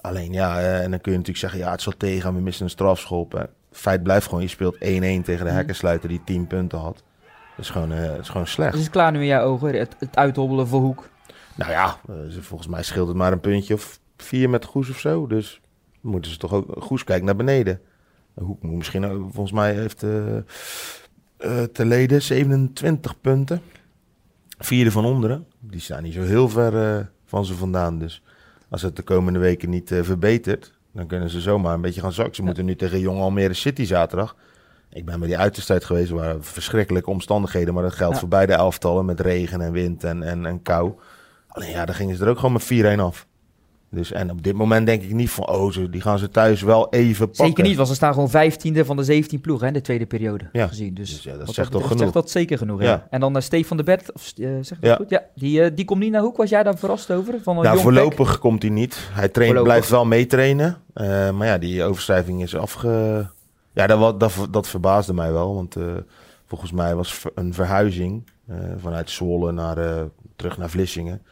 Alleen 0.00 0.32
ja, 0.32 0.60
uh, 0.60 0.82
en 0.82 0.90
dan 0.90 1.00
kun 1.00 1.12
je 1.12 1.18
natuurlijk 1.18 1.38
zeggen, 1.38 1.58
ja, 1.58 1.70
het 1.70 1.82
zal 1.82 1.92
tegen, 1.96 2.34
we 2.34 2.40
missen 2.40 2.64
een 2.64 2.70
strafschop. 2.70 3.48
feit 3.72 4.02
blijft 4.02 4.26
gewoon, 4.26 4.42
je 4.42 4.48
speelt 4.48 4.74
1-1 4.74 4.78
tegen 4.78 5.24
de 5.24 5.44
mhm. 5.44 5.54
hekkensluiter 5.54 6.08
die 6.08 6.20
10 6.24 6.46
punten 6.46 6.78
had. 6.78 7.02
Dat 7.56 7.66
is 7.66 7.70
gewoon, 7.70 7.92
uh, 7.92 8.18
is 8.18 8.28
gewoon 8.28 8.46
slecht. 8.46 8.72
Dus 8.72 8.80
het 8.80 8.90
klaar 8.90 9.12
nu 9.12 9.20
in 9.20 9.26
jouw 9.26 9.44
ogen, 9.44 9.78
het, 9.78 9.96
het 9.98 10.16
uithobbelen 10.16 10.68
voor 10.68 10.80
Hoek? 10.80 11.08
Nou 11.58 11.70
ja, 11.70 12.00
eh, 12.08 12.40
volgens 12.40 12.68
mij 12.68 12.82
scheelt 12.82 13.08
het 13.08 13.16
maar 13.16 13.32
een 13.32 13.40
puntje 13.40 13.74
of 13.74 14.00
vier 14.16 14.50
met 14.50 14.64
Goes 14.64 14.90
of 14.90 14.98
zo. 14.98 15.26
Dus 15.26 15.60
moeten 16.00 16.30
ze 16.30 16.36
toch 16.36 16.52
ook... 16.52 16.82
Goes 16.82 17.04
kijkt 17.04 17.24
naar 17.24 17.36
beneden. 17.36 17.80
Hoek 18.34 18.62
misschien... 18.62 19.04
Volgens 19.32 19.52
mij 19.52 19.74
heeft 19.74 20.02
uh, 20.02 20.36
uh, 21.38 21.62
te 21.62 21.84
leden 21.84 22.22
27 22.22 23.20
punten. 23.20 23.62
Vierde 24.58 24.90
van 24.90 25.04
onderen. 25.04 25.46
Die 25.58 25.80
staan 25.80 26.02
niet 26.02 26.14
zo 26.14 26.22
heel 26.22 26.48
ver 26.48 27.10
van 27.24 27.44
ze 27.44 27.54
vandaan. 27.54 27.98
Dus 27.98 28.22
als 28.68 28.82
het 28.82 28.96
de 28.96 29.02
komende 29.02 29.38
weken 29.38 29.70
niet 29.70 29.90
verbetert... 30.02 30.72
dan 30.92 31.06
kunnen 31.06 31.30
ze 31.30 31.40
zomaar 31.40 31.74
een 31.74 31.80
beetje 31.80 32.00
gaan 32.00 32.12
zakken. 32.12 32.34
Ze 32.34 32.42
moeten 32.42 32.64
nu 32.64 32.76
tegen 32.76 33.00
Jong 33.00 33.20
Almere 33.20 33.54
City 33.54 33.84
zaterdag... 33.84 34.36
Ik 34.90 35.04
ben 35.04 35.18
bij 35.18 35.28
die 35.28 35.38
uiterstijd 35.38 35.84
geweest, 35.84 36.10
waar 36.10 36.36
verschrikkelijke 36.40 37.10
omstandigheden, 37.10 37.74
maar 37.74 37.82
dat 37.82 37.94
geldt 37.94 38.18
voor 38.18 38.28
beide 38.28 38.52
elftallen 38.52 39.04
met 39.04 39.20
regen 39.20 39.60
en 39.60 39.72
wind 39.72 40.04
en, 40.04 40.22
en, 40.22 40.46
en 40.46 40.62
kou. 40.62 40.92
Alleen 41.58 41.70
ja, 41.70 41.84
dan 41.84 41.94
gingen 41.94 42.16
ze 42.16 42.24
er 42.24 42.30
ook 42.30 42.38
gewoon 42.38 42.52
met 42.52 42.96
4-1 42.96 43.00
af. 43.00 43.26
Dus, 43.90 44.12
en 44.12 44.30
op 44.30 44.42
dit 44.42 44.54
moment 44.54 44.86
denk 44.86 45.02
ik 45.02 45.12
niet 45.12 45.30
van, 45.30 45.48
oh, 45.48 45.72
ze, 45.72 45.90
die 45.90 46.00
gaan 46.00 46.18
ze 46.18 46.28
thuis 46.28 46.62
wel 46.62 46.90
even 46.90 47.26
pakken. 47.26 47.46
Zeker 47.46 47.64
niet, 47.64 47.76
want 47.76 47.88
ze 47.88 47.94
staan 47.94 48.12
gewoon 48.12 48.30
vijftiende 48.30 48.84
van 48.84 48.96
de 48.96 49.04
17 49.04 49.40
ploegen 49.40 49.66
in 49.66 49.72
de 49.72 49.80
tweede 49.80 50.06
periode 50.06 50.48
ja. 50.52 50.66
gezien. 50.66 50.94
Dus, 50.94 51.10
dus 51.10 51.22
ja, 51.22 51.36
dat 51.36 51.54
zegt 51.54 51.70
toch 51.70 51.82
genoeg. 51.82 51.98
Zegt 51.98 52.12
dat 52.12 52.30
zeker 52.30 52.58
genoeg, 52.58 52.82
ja. 52.82 53.06
En 53.10 53.20
dan 53.20 53.36
uh, 53.36 53.42
Stefan 53.42 53.76
de 53.76 53.82
Bert, 53.82 54.12
of, 54.12 54.32
uh, 54.36 54.50
zegt 54.60 54.82
dat 54.82 54.96
goed? 54.96 55.10
Ja, 55.10 55.24
die, 55.34 55.60
uh, 55.60 55.70
die 55.74 55.84
komt 55.84 56.00
niet 56.00 56.12
naar 56.12 56.20
Hoek. 56.20 56.36
Was 56.36 56.50
jij 56.50 56.62
daar 56.62 56.78
verrast 56.78 57.10
over? 57.10 57.34
Van 57.42 57.56
een 57.56 57.62
nou, 57.62 57.78
voorlopig 57.78 58.38
komt 58.38 58.62
hij 58.62 58.70
niet. 58.70 59.08
Hij 59.12 59.28
traint, 59.28 59.62
blijft 59.62 59.88
wel 59.88 60.04
meetrainen. 60.04 60.76
maar 61.34 61.46
ja, 61.46 61.58
die 61.58 61.84
overschrijving 61.84 62.42
is 62.42 62.56
afge... 62.56 63.26
Ja, 63.72 63.86
dat, 63.86 64.20
dat, 64.20 64.32
dat 64.50 64.68
verbaasde 64.68 65.14
mij 65.14 65.32
wel, 65.32 65.54
want 65.54 65.76
volgens 66.46 66.72
mij 66.72 66.94
was 66.94 67.22
een 67.34 67.54
verhuizing 67.54 68.30
vanuit 68.78 69.10
Zwolle 69.10 69.52
naar, 69.52 70.08
terug 70.36 70.58
naar 70.58 70.70
Vlissingen 70.70 71.22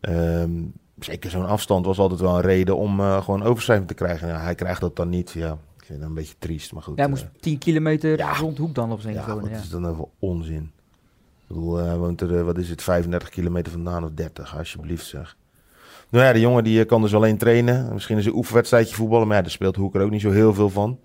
Um, 0.00 0.72
zeker 0.98 1.30
zo'n 1.30 1.46
afstand 1.46 1.86
was 1.86 1.98
altijd 1.98 2.20
wel 2.20 2.34
een 2.34 2.40
reden 2.40 2.76
om 2.76 3.00
uh, 3.00 3.22
gewoon 3.22 3.42
overschrijving 3.42 3.88
te 3.88 3.94
krijgen. 3.94 4.28
Ja, 4.28 4.40
hij 4.40 4.54
krijgt 4.54 4.80
dat 4.80 4.96
dan 4.96 5.08
niet. 5.08 5.30
Ja, 5.30 5.58
Ik 5.78 5.84
vind 5.84 5.98
het 5.98 6.08
een 6.08 6.14
beetje 6.14 6.34
triest, 6.38 6.72
maar 6.72 6.82
goed. 6.82 6.96
Ja, 6.96 7.00
hij 7.02 7.10
moest 7.10 7.22
eh, 7.22 7.40
10 7.40 7.58
kilometer 7.58 8.18
ja. 8.18 8.36
rond 8.36 8.58
Hoek 8.58 8.74
dan 8.74 8.92
op 8.92 9.00
zijn 9.00 9.14
ja, 9.14 9.26
wonen. 9.26 9.50
Ja. 9.50 9.58
is 9.58 9.68
dan 9.68 9.94
voor 9.96 10.08
onzin? 10.18 10.72
Ik 11.48 11.54
bedoel, 11.54 11.74
hij 11.74 11.96
woont 11.96 12.20
er, 12.20 12.36
eh, 12.36 12.44
wat 12.44 12.58
is 12.58 12.68
het, 12.68 12.82
35 12.82 13.28
kilometer 13.28 13.72
vandaan 13.72 14.04
of 14.04 14.10
30, 14.14 14.56
alsjeblieft 14.58 15.06
zeg. 15.06 15.36
Nou 16.08 16.24
ja, 16.24 16.32
de 16.32 16.40
jongen 16.40 16.64
die 16.64 16.80
eh, 16.80 16.86
kan 16.86 17.02
dus 17.02 17.14
alleen 17.14 17.38
trainen. 17.38 17.92
Misschien 17.92 18.18
is 18.18 18.26
een 18.26 18.34
oefenwedstrijdje 18.34 18.94
voetballen, 18.94 19.26
maar 19.26 19.36
ja, 19.36 19.42
daar 19.42 19.50
speelt 19.50 19.76
Hoek 19.76 19.94
er 19.94 20.02
ook 20.02 20.10
niet 20.10 20.20
zo 20.20 20.30
heel 20.30 20.54
veel 20.54 20.70
van. 20.70 20.98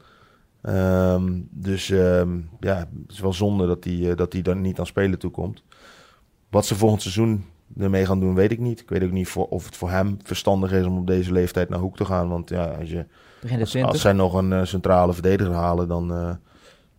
Ehm, 0.62 1.42
dus 1.50 1.90
ehm, 1.90 2.40
ja, 2.60 2.78
het 2.78 3.12
is 3.12 3.20
wel 3.20 3.34
zonde 3.34 3.68
dat 3.68 3.84
hij, 3.84 4.10
eh, 4.10 4.16
dat 4.16 4.34
hij 4.34 4.42
dan 4.42 4.62
niet 4.62 4.80
aan 4.80 4.86
spelen 4.86 5.20
toekomt. 5.20 5.64
Wat 6.50 6.66
ze 6.66 6.76
volgend 6.76 7.02
seizoen 7.02 7.46
ermee 7.78 8.06
gaan 8.06 8.20
doen, 8.20 8.36
weet 8.36 8.52
ik 8.52 8.60
niet. 8.60 8.80
Ik 8.80 8.90
weet 8.90 9.04
ook 9.04 9.12
niet 9.12 9.28
voor, 9.28 9.48
of 9.48 9.66
het 9.66 9.76
voor 9.76 9.90
hem 9.90 10.18
verstandig 10.24 10.72
is 10.72 10.86
om 10.86 10.98
op 10.98 11.08
deze 11.08 11.32
leeftijd 11.32 11.70
naar 11.70 11.80
Hoek 11.80 11.96
te 11.96 12.06
gaan. 12.06 12.30
Want 12.30 12.50
ja, 12.50 12.66
als, 12.66 12.90
je, 12.90 13.06
als, 13.42 13.70
20. 13.70 13.84
als 13.84 14.02
zij 14.02 14.14
nog 14.14 14.34
een 14.34 14.54
eh, 14.54 14.64
centrale 14.64 15.14
verdediger 15.14 15.54
halen, 15.54 15.88
dan 15.88 16.08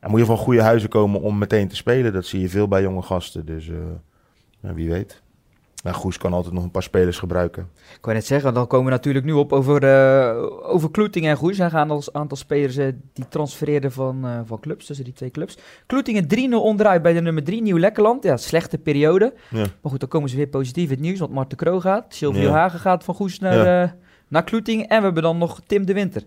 ja, 0.01 0.09
moet 0.09 0.21
je 0.21 0.27
van 0.27 0.37
goede 0.37 0.63
huizen 0.63 0.89
komen 0.89 1.21
om 1.21 1.39
meteen 1.39 1.69
te 1.69 1.77
spelen. 1.77 2.13
Dat 2.13 2.27
zie 2.27 2.41
je 2.41 2.49
veel 2.49 2.69
bij 2.69 2.83
jonge 2.83 3.03
gasten. 3.03 3.47
Dus 3.47 3.71
ja, 4.61 4.75
wie 4.75 4.91
weet. 4.91 5.23
Nou, 5.83 5.97
Goes 5.97 6.19
kan 6.19 6.33
altijd 6.33 6.55
nog 6.55 6.65
een 6.65 6.71
paar 6.71 6.83
spelers 6.83 7.19
gebruiken. 7.19 7.69
Ik 7.95 7.99
wou 8.05 8.15
net 8.15 8.27
zeggen, 8.27 8.55
dan 8.55 8.67
komen 8.67 8.87
we 8.87 8.93
natuurlijk 8.93 9.25
nu 9.25 9.33
op 9.33 9.53
over, 9.53 9.83
eh 9.83 10.43
over 10.63 10.91
Kloetingen 10.91 11.31
en 11.31 11.37
Goes. 11.37 11.59
Er 11.59 11.71
gaan 11.71 11.91
als 11.91 12.13
aantal 12.13 12.37
spelers 12.37 12.77
eh, 12.77 12.87
die 13.13 13.29
transfereerden 13.29 13.93
van, 13.93 14.25
eh, 14.25 14.41
van 14.45 14.61
clubs, 14.61 14.87
tussen 14.87 15.05
die 15.05 15.15
twee 15.15 15.31
clubs. 15.31 15.59
Kloetingen 15.87 16.27
3-0 16.27 16.63
onderuit 16.63 17.03
bij 17.03 17.13
de 17.13 17.21
nummer 17.21 17.45
3, 17.45 17.63
Nieuw 17.63 17.79
Lekkerland. 17.79 18.23
Ja, 18.23 18.37
slechte 18.37 18.79
periode. 18.79 19.35
Ja. 19.51 19.59
Maar 19.59 19.91
goed, 19.91 20.01
dan 20.01 20.09
komen 20.09 20.29
ze 20.29 20.37
weer 20.37 20.47
positief 20.47 20.91
het 20.91 21.01
nieuws, 21.01 21.19
want 21.19 21.33
Marten 21.33 21.57
Kroo 21.57 21.81
gaat. 21.81 22.15
Silvio 22.15 22.43
Ja. 22.43 22.51
Hagen 22.51 22.79
gaat 22.79 23.05
van 23.05 23.15
Goes 23.15 23.39
naar, 23.39 23.97
naar 24.29 24.45
Kloetingen. 24.45 24.87
En 24.87 24.99
we 24.99 25.05
hebben 25.05 25.23
dan 25.23 25.39
nog 25.39 25.61
Tim 25.67 25.87
de 25.87 25.93
Winter. 25.93 26.23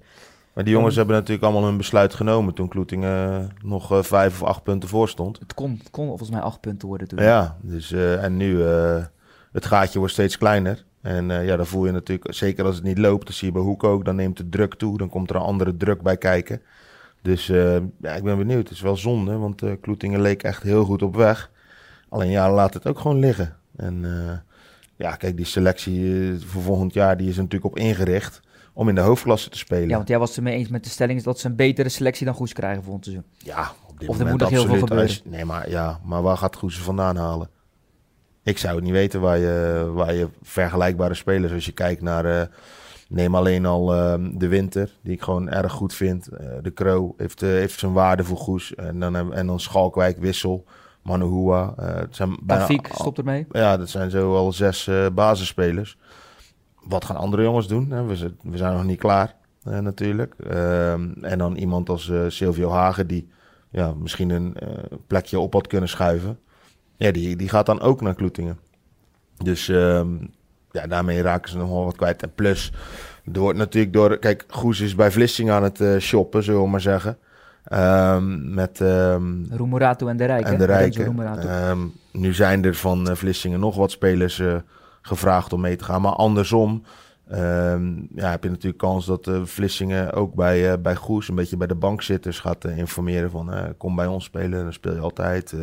Maar 0.54 0.64
die 0.64 0.74
jongens 0.74 0.96
hebben 0.96 1.16
natuurlijk 1.16 1.44
allemaal 1.44 1.66
hun 1.66 1.78
besluit 1.78 2.14
genomen 2.14 2.54
toen 2.54 2.68
Kloetingen 2.68 3.42
eh, 3.42 3.46
nog 3.64 4.06
vijf 4.06 4.42
of 4.42 4.48
acht 4.48 4.64
punten 4.64 4.90
voor 4.90 5.10
stond. 5.10 5.40
Het 5.40 5.54
kon, 5.54 5.76
het 5.80 5.90
kon 5.90 6.08
volgens 6.08 6.30
mij 6.30 6.42
acht 6.42 6.60
punten 6.60 6.88
worden 6.88 7.08
toen. 7.08 7.24
Ja, 7.24 7.58
dus, 7.62 7.92
en 7.92 8.38
nu 8.38 8.56
uh, 8.56 9.04
het 9.54 9.66
gaatje 9.66 10.00
wordt 10.00 10.14
steeds 10.14 10.38
kleiner. 10.38 10.86
En 11.02 11.30
uh, 11.30 11.46
ja, 11.46 11.56
dan 11.56 11.66
voel 11.66 11.86
je 11.86 11.92
natuurlijk, 11.92 12.34
zeker 12.34 12.66
als 12.66 12.76
het 12.76 12.84
niet 12.84 12.98
loopt, 12.98 13.26
dat 13.28 13.36
zie 13.36 13.48
je 13.48 13.54
bij 13.54 13.62
Hoek 13.62 13.84
ook, 13.84 14.06
dan 14.06 14.16
neemt 14.16 14.38
de 14.38 14.50
druk 14.50 14.76
toe. 14.76 14.98
Dan 14.98 15.10
komt 15.10 15.30
er 15.30 15.36
een 15.36 15.42
andere 15.42 15.78
druk 15.78 16.02
bij 16.02 16.18
kijken. 16.18 16.62
Dus 17.22 17.50
uh, 17.50 17.78
ja, 18.02 18.12
ik 18.12 18.24
ben 18.24 18.38
benieuwd. 18.38 18.64
Het 18.64 18.72
is 18.72 18.82
wel 18.82 18.98
zonde, 18.98 19.38
want 19.38 19.62
uh, 19.62 19.72
Kloetingen 19.82 20.22
leek 20.22 20.44
echt 20.44 20.64
heel 20.64 20.84
goed 20.86 21.02
op 21.02 21.16
weg. 21.16 21.52
Alleen 22.10 22.30
ja, 22.30 22.52
laat 22.52 22.74
het 22.74 22.88
ook 22.88 23.00
gewoon 23.00 23.20
liggen. 23.20 23.56
En 23.76 24.06
ja, 24.96 25.16
kijk, 25.16 25.38
die 25.38 25.46
selectie 25.46 26.32
eh, 26.32 26.40
voor 26.46 26.62
volgend 26.62 26.94
jaar, 26.94 27.18
die 27.18 27.30
is 27.30 27.36
er 27.36 27.42
natuurlijk 27.42 27.76
op 27.76 27.80
ingericht 27.80 28.42
om 28.74 28.90
in 28.90 28.96
de 28.96 29.02
hoofdklasse 29.02 29.50
te 29.50 29.58
spelen. 29.58 29.90
Ja, 29.90 29.96
want 29.96 30.08
jij 30.08 30.20
was 30.20 30.28
het 30.28 30.38
ermee 30.38 30.58
eens 30.58 30.68
met 30.68 30.84
de 30.84 30.90
stelling 30.90 31.24
dat 31.24 31.40
ze 31.40 31.48
een 31.48 31.56
betere 31.56 31.90
selectie 31.90 32.26
dan 32.26 32.36
Goes 32.36 32.54
krijgen 32.54 32.84
volgend 32.84 33.06
seizoen. 33.06 33.26
Ja, 33.38 33.72
op 33.88 34.00
dit 34.00 34.10
Of 34.10 34.18
moment 34.18 34.32
moet 34.32 34.40
nog 34.40 34.50
heel 34.50 34.66
veel 34.66 34.88
gebeuren. 34.88 35.18
Nee, 35.24 35.46
maar 35.46 35.70
ja, 35.70 36.00
maar 36.04 36.22
waar 36.22 36.38
gaat 36.38 36.56
Goes 36.56 36.76
ze 36.76 36.82
vandaan 36.82 37.16
halen? 37.16 37.50
Ik 38.44 38.58
zou 38.58 38.76
het 38.76 38.84
niet 38.84 38.94
weten 38.94 39.22
waar 39.22 39.38
je, 39.38 39.90
waar 39.94 40.14
je 40.14 40.28
vergelijkbare 40.42 41.14
spelers, 41.14 41.54
als 41.54 41.66
je 41.66 41.72
kijkt 41.72 42.02
naar, 42.02 42.26
eh, 42.26 42.48
neem 43.10 43.36
alleen 43.36 43.66
al 43.66 43.94
eh, 43.94 44.14
de 44.34 44.48
Winter, 44.48 44.90
die 45.02 45.14
ik 45.14 45.22
gewoon 45.22 45.50
erg 45.50 45.72
goed 45.72 45.94
vind. 45.94 46.28
Eh, 46.28 46.48
de 46.62 46.72
Kroo 46.72 47.14
heeft, 47.18 47.42
eh, 47.42 47.50
heeft 47.50 47.80
zijn 47.80 47.94
waarde 47.94 48.24
voor 48.24 48.38
Goes. 48.38 48.76
En 48.76 49.00
dan, 49.00 49.34
en 49.34 49.48
dan 49.48 49.60
Schalkwijk, 49.60 50.18
Wissel, 50.18 50.66
Manuhua. 51.02 51.74
het 51.78 52.16
zijn 52.16 52.38
bijna 52.44 52.62
Tafiek 52.66 52.88
al- 52.90 52.96
stopt 52.96 53.18
ermee. 53.18 53.46
ja, 53.52 53.78
dat 53.78 53.90
zijn 53.90 54.10
zo 54.10 54.36
al 54.36 54.52
zes 54.52 54.90
basisspelers. 55.14 55.98
Wat 56.84 57.06
gaan 57.06 57.16
andere 57.16 57.44
jongens 57.44 57.68
doen? 57.68 58.08
We, 58.08 58.16
zijn- 58.16 58.38
we 58.42 58.58
zijn 58.58 58.74
nog 58.74 58.84
niet 58.84 59.00
klaar, 59.00 59.36
natuurlijk. 59.64 60.34
Ehm, 60.50 61.10
en 61.22 61.38
dan 61.38 61.56
iemand 61.56 61.90
als 61.90 62.12
Silvio 62.28 62.70
Hagen, 62.70 63.08
die 63.08 63.30
ja, 63.70 63.94
misschien 63.94 64.30
een 64.30 64.56
plekje 65.08 65.40
op 65.40 65.54
had 65.54 65.68
kunnen 65.68 65.90
schuiven. 65.90 66.40
Ja, 67.04 67.12
die, 67.12 67.36
die 67.36 67.50
gaat 67.50 67.66
dan 67.66 67.82
ook 67.82 68.02
naar 68.02 68.16
Kloetingen. 68.16 68.60
Dus 69.44 69.70
ehm, 69.70 70.08
ja, 70.72 70.88
daarmee 70.88 71.22
raken 71.22 71.50
ze 71.50 71.58
nog 71.58 71.70
wel 71.70 71.86
wat 71.86 71.96
kwijt. 71.96 72.22
En 72.22 72.34
plus, 72.36 72.74
er 73.34 73.40
wordt 73.40 73.58
natuurlijk 73.58 73.94
door... 73.94 74.18
Kijk, 74.18 74.46
Goes 74.48 74.80
is 74.80 74.96
bij 74.96 75.12
Vlissingen 75.12 75.54
aan 75.54 75.64
het 75.64 75.82
eh, 75.82 75.98
shoppen, 75.98 76.44
zullen 76.44 76.62
we 76.62 76.68
maar 76.68 76.82
zeggen. 76.82 77.18
Ehm, 77.64 78.54
met... 78.54 78.82
ehm, 78.82 79.44
Roemerato 79.50 80.08
en 80.08 80.18
de 80.18 80.26
Rijk. 80.26 80.46
en 80.46 80.58
de 80.58 80.66
Rijken. 80.66 81.92
Nu 82.12 82.34
zijn 82.34 82.66
er 82.66 82.76
van 82.76 83.10
eh, 83.10 83.16
Vlissingen 83.16 83.60
nog 83.60 83.76
wat 83.76 83.92
spelers 83.92 84.40
eh, 84.40 84.56
gevraagd 85.02 85.54
om 85.54 85.62
mee 85.62 85.76
te 85.76 85.84
gaan. 85.84 86.02
Maar 86.02 86.14
andersom 86.14 86.84
ja, 88.16 88.30
heb 88.30 88.44
je 88.44 88.50
natuurlijk 88.50 88.78
kans 88.78 89.06
dat 89.06 89.32
Vlissingen 89.44 90.14
ook 90.14 90.34
bij, 90.34 90.82
bij 90.82 90.96
Goes... 90.96 91.28
een 91.28 91.36
beetje 91.36 91.58
bij 91.58 91.68
de 91.68 91.76
bankzitters 91.76 92.40
gaat 92.40 92.66
eh, 92.66 92.78
informeren 92.78 93.30
van... 93.30 93.76
kom 93.78 93.96
bij 93.96 94.08
ons 94.08 94.24
spelen, 94.24 94.64
dan 94.64 94.74
speel 94.74 94.94
je 94.94 95.00
altijd. 95.00 95.56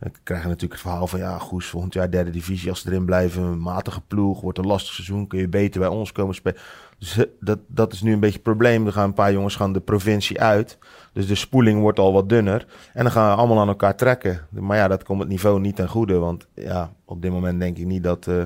Dan 0.00 0.12
krijg 0.22 0.42
je 0.42 0.48
natuurlijk 0.48 0.72
het 0.72 0.90
verhaal 0.90 1.06
van... 1.06 1.18
ja, 1.18 1.38
Goes 1.38 1.66
volgend 1.66 1.94
jaar 1.94 2.10
derde 2.10 2.30
divisie. 2.30 2.70
Als 2.70 2.80
ze 2.80 2.88
erin 2.88 3.04
blijven, 3.04 3.42
een 3.42 3.60
matige 3.60 4.00
ploeg. 4.00 4.40
Wordt 4.40 4.58
een 4.58 4.66
lastig 4.66 4.94
seizoen, 4.94 5.26
kun 5.26 5.38
je 5.38 5.48
beter 5.48 5.80
bij 5.80 5.88
ons 5.88 6.12
komen 6.12 6.34
spelen. 6.34 6.60
Dus 6.98 7.16
eh, 7.16 7.24
dat, 7.40 7.58
dat 7.66 7.92
is 7.92 8.02
nu 8.02 8.12
een 8.12 8.20
beetje 8.20 8.34
het 8.34 8.42
probleem. 8.42 8.86
Er 8.86 8.92
gaan 8.92 9.04
een 9.04 9.14
paar 9.14 9.32
jongens 9.32 9.56
gaan 9.56 9.72
de 9.72 9.80
provincie 9.80 10.40
uit... 10.40 10.78
Dus 11.12 11.26
de 11.26 11.34
spoeling 11.34 11.80
wordt 11.80 11.98
al 11.98 12.12
wat 12.12 12.28
dunner. 12.28 12.66
En 12.92 13.02
dan 13.02 13.12
gaan 13.12 13.30
we 13.30 13.36
allemaal 13.36 13.60
aan 13.60 13.68
elkaar 13.68 13.96
trekken. 13.96 14.46
Maar 14.50 14.76
ja, 14.76 14.88
dat 14.88 15.02
komt 15.04 15.20
het 15.20 15.28
niveau 15.28 15.60
niet 15.60 15.76
ten 15.76 15.88
goede. 15.88 16.18
Want 16.18 16.46
ja, 16.54 16.92
op 17.04 17.22
dit 17.22 17.30
moment 17.30 17.60
denk 17.60 17.78
ik 17.78 17.86
niet 17.86 18.02
dat 18.02 18.26
eh 18.26 18.42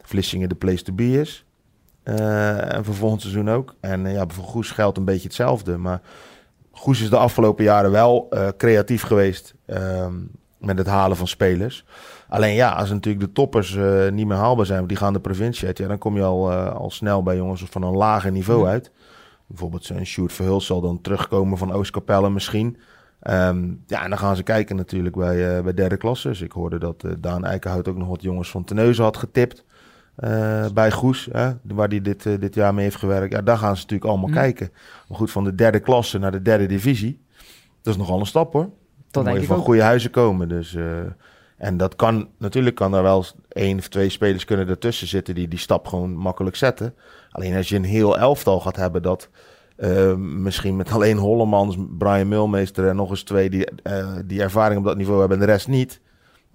Vlissingen 0.00 0.48
de 0.48 0.54
place 0.54 0.82
to 0.82 0.92
be 0.92 1.20
is. 1.20 1.44
Eh, 2.02 2.74
en 2.74 2.84
voor 2.84 2.94
volgend 2.94 3.20
seizoen 3.20 3.50
ook. 3.50 3.74
En 3.80 4.10
ja, 4.10 4.24
voor 4.28 4.44
Goes 4.44 4.70
geldt 4.70 4.98
een 4.98 5.04
beetje 5.04 5.26
hetzelfde. 5.26 5.76
Maar 5.76 6.00
Goes 6.70 7.00
is 7.00 7.10
de 7.10 7.16
afgelopen 7.16 7.64
jaren 7.64 7.90
wel 7.90 8.28
creatief 8.56 9.02
geweest 9.02 9.54
ehm, 9.66 10.14
met 10.64 10.78
het 10.78 10.86
halen 10.86 11.16
van 11.16 11.26
spelers. 11.26 11.84
Alleen 12.28 12.54
ja, 12.54 12.70
als 12.72 12.90
natuurlijk 12.90 13.24
de 13.24 13.32
toppers 13.32 13.76
eh, 13.76 14.08
niet 14.10 14.26
meer 14.26 14.36
haalbaar 14.36 14.66
zijn, 14.66 14.78
want 14.78 14.88
die 14.88 14.98
gaan 14.98 15.12
de 15.12 15.20
provincie 15.20 15.66
uit, 15.66 15.78
ja, 15.78 15.88
dan 15.88 15.98
kom 15.98 16.16
je 16.16 16.22
al, 16.22 16.50
eh, 16.50 16.74
al 16.74 16.90
snel 16.90 17.22
bij 17.22 17.36
jongens 17.36 17.64
van 17.70 17.82
een 17.82 17.96
lager 17.96 18.32
niveau 18.32 18.66
uit. 18.66 18.90
Bijvoorbeeld 19.46 19.84
zo'n 19.84 20.04
Sjoerd 20.04 20.32
Verhulst 20.32 20.66
zal 20.66 20.80
dan 20.80 21.00
terugkomen 21.00 21.58
van 21.58 21.72
Oostkapelle 21.72 22.30
misschien. 22.30 22.76
Ehm, 23.20 23.64
ja, 23.86 24.02
en 24.02 24.08
dan 24.08 24.18
gaan 24.18 24.36
ze 24.36 24.42
kijken 24.42 24.76
natuurlijk 24.76 25.16
bij, 25.16 25.56
eh, 25.56 25.62
bij 25.62 25.74
derde 25.74 25.96
klasse. 25.96 26.28
Dus 26.28 26.40
ik 26.40 26.52
hoorde 26.52 26.78
dat 26.78 27.04
Daan 27.18 27.44
Eikenhout 27.44 27.88
ook 27.88 27.96
nog 27.96 28.08
wat 28.08 28.22
jongens 28.22 28.50
van 28.50 28.64
Teneuzen 28.64 29.04
had 29.04 29.16
getipt. 29.16 29.64
bij 30.74 30.90
Goes, 30.90 31.28
hè, 31.32 31.52
waar 31.62 31.88
hij 31.88 32.00
dit, 32.00 32.22
dit 32.40 32.54
jaar 32.54 32.74
mee 32.74 32.84
heeft 32.84 32.96
gewerkt. 32.96 33.32
Ja, 33.32 33.42
daar 33.42 33.58
gaan 33.58 33.76
ze 33.76 33.82
natuurlijk 33.82 34.10
allemaal 34.10 34.28
Mm. 34.28 34.34
kijken. 34.34 34.70
Maar 35.08 35.18
goed, 35.18 35.30
van 35.30 35.44
de 35.44 35.54
derde 35.54 35.80
klasse 35.80 36.18
naar 36.18 36.32
de 36.32 36.42
derde 36.42 36.66
divisie. 36.66 37.20
Dat 37.82 37.94
is 37.94 38.00
nogal 38.00 38.20
een 38.20 38.26
stap 38.26 38.52
hoor. 38.52 38.70
Dat 39.12 39.24
Dan 39.24 39.32
moet 39.32 39.42
je 39.42 39.48
van 39.48 39.56
ook. 39.58 39.64
goede 39.64 39.82
huizen 39.82 40.10
komen. 40.10 40.48
Dus, 40.48 40.74
eh, 40.74 40.84
en 41.56 41.76
dat 41.76 41.96
kan, 41.96 42.28
natuurlijk 42.38 42.76
kan 42.76 42.94
er 42.94 43.02
wel 43.02 43.24
één 43.48 43.78
of 43.78 43.88
twee 43.88 44.08
spelers 44.08 44.44
kunnen 44.44 44.68
ertussen 44.68 45.06
zitten 45.06 45.34
die 45.34 45.48
die 45.48 45.58
stap 45.58 45.86
gewoon 45.86 46.14
makkelijk 46.14 46.56
zetten. 46.56 46.94
Alleen 47.30 47.56
als 47.56 47.68
je 47.68 47.76
een 47.76 47.84
heel 47.84 48.18
elftal 48.18 48.60
gaat 48.60 48.76
hebben 48.76 49.02
dat 49.02 49.28
eh, 49.76 50.14
misschien 50.16 50.76
met 50.76 50.90
alleen 50.96 51.16
Hollemans, 51.16 51.76
Brian 51.98 52.28
Milmeester 52.28 52.88
en 52.88 52.96
nog 52.96 53.10
eens 53.10 53.22
twee 53.22 53.50
die, 53.50 53.64
eh, 53.82 54.08
die 54.24 54.42
ervaring 54.42 54.78
op 54.78 54.84
dat 54.86 54.96
niveau 54.96 55.20
hebben 55.20 55.40
en 55.40 55.46
de 55.46 55.52
rest 55.52 55.68
niet. 55.68 56.00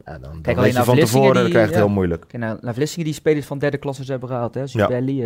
Ja, 0.06 0.20
dan, 0.20 0.42
weet 0.56 0.76
je 0.76 0.84
van 0.84 0.96
tevoren, 0.98 1.34
die- 1.34 1.42
dan 1.42 1.50
krijg 1.52 1.54
je 1.54 1.60
het 1.60 1.80
ja. 1.80 1.86
heel 1.86 1.90
moeilijk. 1.90 2.26
Kijk, 2.28 2.44
nou, 2.44 2.58
naar 2.62 2.74
Vlissingen 2.74 3.06
die 3.06 3.14
spelers 3.14 3.46
van 3.46 3.60
derde 3.60 3.78
klassers 3.78 4.08
hebben 4.08 4.30
gehaald. 4.30 4.54
Hè? 4.54 4.68
Zubelli, 4.68 5.24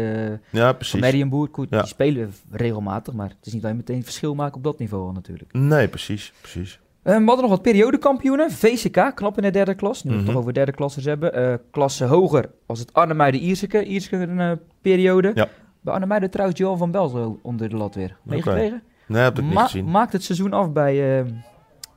Ja, 0.50 0.74
precies. 0.74 1.02
Marienboer, 1.02 1.48
goed, 1.52 1.68
Ja. 1.70 1.78
die 1.80 1.88
spelen 1.88 2.34
regelmatig. 2.52 3.14
Maar 3.14 3.28
het 3.30 3.46
is 3.46 3.54
niet 3.54 3.62
dat 3.62 3.72
je 3.72 3.78
meteen 3.78 4.04
verschil 4.04 4.36
maakt 4.36 4.56
op 4.56 4.64
dat 4.64 4.80
niveau 4.80 5.14
natuurlijk. 5.14 5.54
Nee, 5.54 5.88
precies, 5.88 6.34
precies. 6.42 6.80
Eh, 7.04 7.18
we 7.18 7.24
hadden 7.26 7.42
nog 7.42 7.50
wat 7.50 7.62
periodekampioenen. 7.62 8.52
VCK, 8.52 9.12
knap 9.16 9.38
in 9.38 9.44
de 9.44 9.50
derde 9.50 9.74
klas. 9.74 10.04
Nu 10.04 10.10
we 10.10 10.16
het 10.16 10.26
Mhm. 10.26 10.32
toch 10.34 10.42
over 10.42 10.54
derde 10.54 10.72
klassers 10.72 11.06
hebben. 11.06 11.34
Eh, 11.34 11.54
klasse 11.72 12.06
hoger 12.06 12.50
was 12.66 12.80
het 12.80 12.94
Arnhemuiden-Ierseke. 12.94 13.84
Ierseke 13.86 14.16
een 14.16 14.40
eh, 14.40 14.52
periode. 14.82 15.32
Ja. 15.34 15.48
Bij 15.82 15.94
Arnhemuiden 15.94 16.30
trouwens 16.30 16.60
Johan 16.60 16.78
van 16.78 16.92
Bel 16.92 17.08
zo 17.08 17.40
onder 17.42 17.70
de 17.70 17.76
lat 17.78 17.96
weer. 17.96 18.18
Meegekregen? 18.24 18.82
Nee, 19.08 19.22
heb 19.22 19.38
ik 19.38 19.44
niet 19.44 19.54
Ma- 19.54 19.64
gezien. 19.64 19.92
maakt 19.92 20.14
het 20.14 20.24
seizoen 20.24 20.54
af 20.54 20.72
bij, 20.72 21.20
eh 21.20 21.26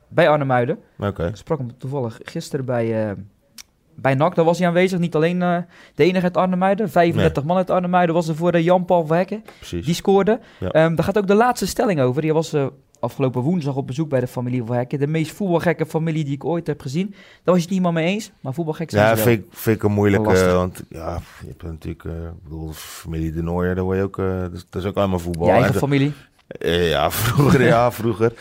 bij 0.07 0.29
Arnhemuiden. 0.29 0.77
Oké. 0.99 1.25
Ik 1.27 1.35
sprak 1.35 1.57
hem 1.57 1.77
toevallig 1.77 2.19
gisteren 2.23 2.65
bij, 2.65 3.07
eh 3.09 3.11
bij 3.95 4.15
NAC. 4.15 4.35
Daar 4.35 4.45
was 4.45 4.57
hij 4.57 4.67
aanwezig. 4.67 4.99
Niet 4.99 5.15
alleen 5.15 5.41
eh, 5.41 5.57
de 5.95 6.03
enige 6.03 6.23
uit 6.23 6.37
Arnhemuiden. 6.37 6.89
35 6.89 7.43
man 7.43 7.57
uit 7.57 7.69
Arnhemuiden 7.69 8.15
was 8.15 8.27
er 8.27 8.35
voor 8.35 8.51
de 8.51 8.63
Jan-Paul 8.63 9.05
Verhekken. 9.05 9.43
Precies. 9.57 9.85
Die 9.85 9.95
scoorde. 9.95 10.39
Ja. 10.59 10.69
Ehm, 10.71 10.95
daar 10.95 11.05
gaat 11.05 11.17
ook 11.17 11.27
de 11.27 11.35
laatste 11.35 11.67
stelling 11.67 11.99
over. 12.01 12.21
Die 12.21 12.33
was 12.33 12.53
afgelopen 13.05 13.41
woensdag 13.41 13.75
op 13.75 13.87
bezoek 13.87 14.09
bij 14.09 14.19
de 14.19 14.27
familie 14.27 14.63
Verhekken. 14.65 14.99
De 14.99 15.07
meest 15.07 15.31
voetbalgekke 15.31 15.85
familie 15.85 16.23
die 16.23 16.33
ik 16.33 16.45
ooit 16.45 16.67
heb 16.67 16.81
gezien. 16.81 17.07
Daar 17.09 17.17
was 17.43 17.55
je 17.55 17.61
het 17.61 17.69
niet 17.69 17.79
helemaal 17.79 18.01
mee 18.03 18.13
eens. 18.13 18.31
Maar 18.39 18.53
voetbalgek 18.53 18.89
zijn 18.89 19.03
Ja, 19.03 19.09
ze 19.09 19.15
wel. 19.15 19.25
vind 19.25 19.39
ik, 19.45 19.47
vind 19.51 19.75
ik 19.75 19.83
een 19.83 19.91
moeilijke, 19.91 20.27
Lastig. 20.27 20.53
want 20.53 20.83
ja, 20.89 21.19
je 21.41 21.47
hebt 21.47 21.63
natuurlijk, 21.63 22.05
eh, 22.05 22.11
ik 22.11 22.43
bedoel, 22.43 22.71
familie 22.73 23.31
De 23.31 23.43
Nooijer, 23.43 23.75
daar 23.75 23.83
word 23.83 23.97
je 23.97 24.03
ook, 24.03 24.19
eh, 24.19 24.39
dat, 24.39 24.53
is, 24.53 24.65
dat 24.69 24.81
is 24.81 24.87
ook 24.87 24.95
allemaal 24.95 25.19
voetbal. 25.19 25.45
Je 25.47 25.51
eigen 25.53 25.73
En 25.73 25.79
familie. 25.79 26.13
Eh, 26.47 26.89
ja, 26.89 27.11
vroeger, 27.21 27.61
ja, 27.61 27.91
vroeger. 27.91 28.33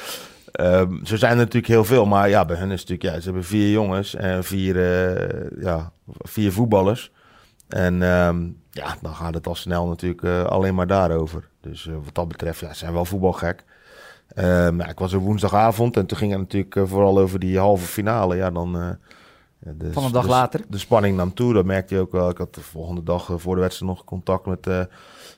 Ehm, 0.52 1.04
zo 1.04 1.16
zijn 1.16 1.30
er 1.32 1.36
natuurlijk 1.38 1.66
heel 1.66 1.84
veel, 1.84 2.06
maar 2.06 2.28
ja, 2.28 2.44
bij 2.44 2.56
hen 2.56 2.70
is 2.70 2.80
het 2.80 2.88
natuurlijk, 2.88 3.14
ja, 3.16 3.20
ze 3.20 3.24
hebben 3.28 3.44
vier 3.44 3.70
jongens 3.70 4.14
en 4.14 4.44
vier, 4.44 4.76
eh, 4.76 5.62
ja, 5.62 5.92
vier 6.06 6.52
voetballers. 6.52 7.12
En 7.68 8.02
ehm, 8.02 8.46
ja, 8.70 8.96
dan 9.02 9.14
gaat 9.14 9.34
het 9.34 9.46
al 9.46 9.54
snel 9.54 9.86
natuurlijk 9.86 10.22
eh, 10.22 10.44
alleen 10.44 10.74
maar 10.74 10.86
daarover. 10.86 11.48
Dus 11.60 11.86
eh, 11.86 11.94
wat 12.04 12.14
dat 12.14 12.28
betreft, 12.28 12.60
ja, 12.60 12.68
ze 12.72 12.78
zijn 12.78 12.92
wel 12.92 13.04
voetbalgek. 13.04 13.64
Ja, 14.34 14.88
ik 14.88 14.98
was 14.98 15.12
er 15.12 15.18
woensdagavond 15.18 15.96
en 15.96 16.06
toen 16.06 16.18
ging 16.18 16.30
het 16.30 16.40
natuurlijk 16.40 16.76
eh, 16.76 16.82
vooral 16.86 17.18
over 17.18 17.38
die 17.38 17.58
halve 17.58 17.86
finale. 17.86 18.36
Ja, 18.36 18.50
dan... 18.50 18.76
eh, 18.78 18.88
de, 19.78 19.92
Van 19.92 20.04
een 20.04 20.12
dag 20.12 20.22
de- 20.22 20.28
later. 20.28 20.60
De 20.68 20.78
spanning 20.78 21.16
nam 21.16 21.34
toe, 21.34 21.52
dat 21.52 21.64
merkte 21.64 21.94
je 21.94 22.00
ook 22.00 22.12
wel. 22.12 22.30
Ik 22.30 22.38
had 22.38 22.54
de 22.54 22.60
volgende 22.60 23.02
dag 23.02 23.30
eh, 23.30 23.36
voor 23.38 23.54
de 23.54 23.60
wedstrijd 23.60 23.92
nog 23.92 24.04
contact 24.04 24.46
met, 24.46 24.68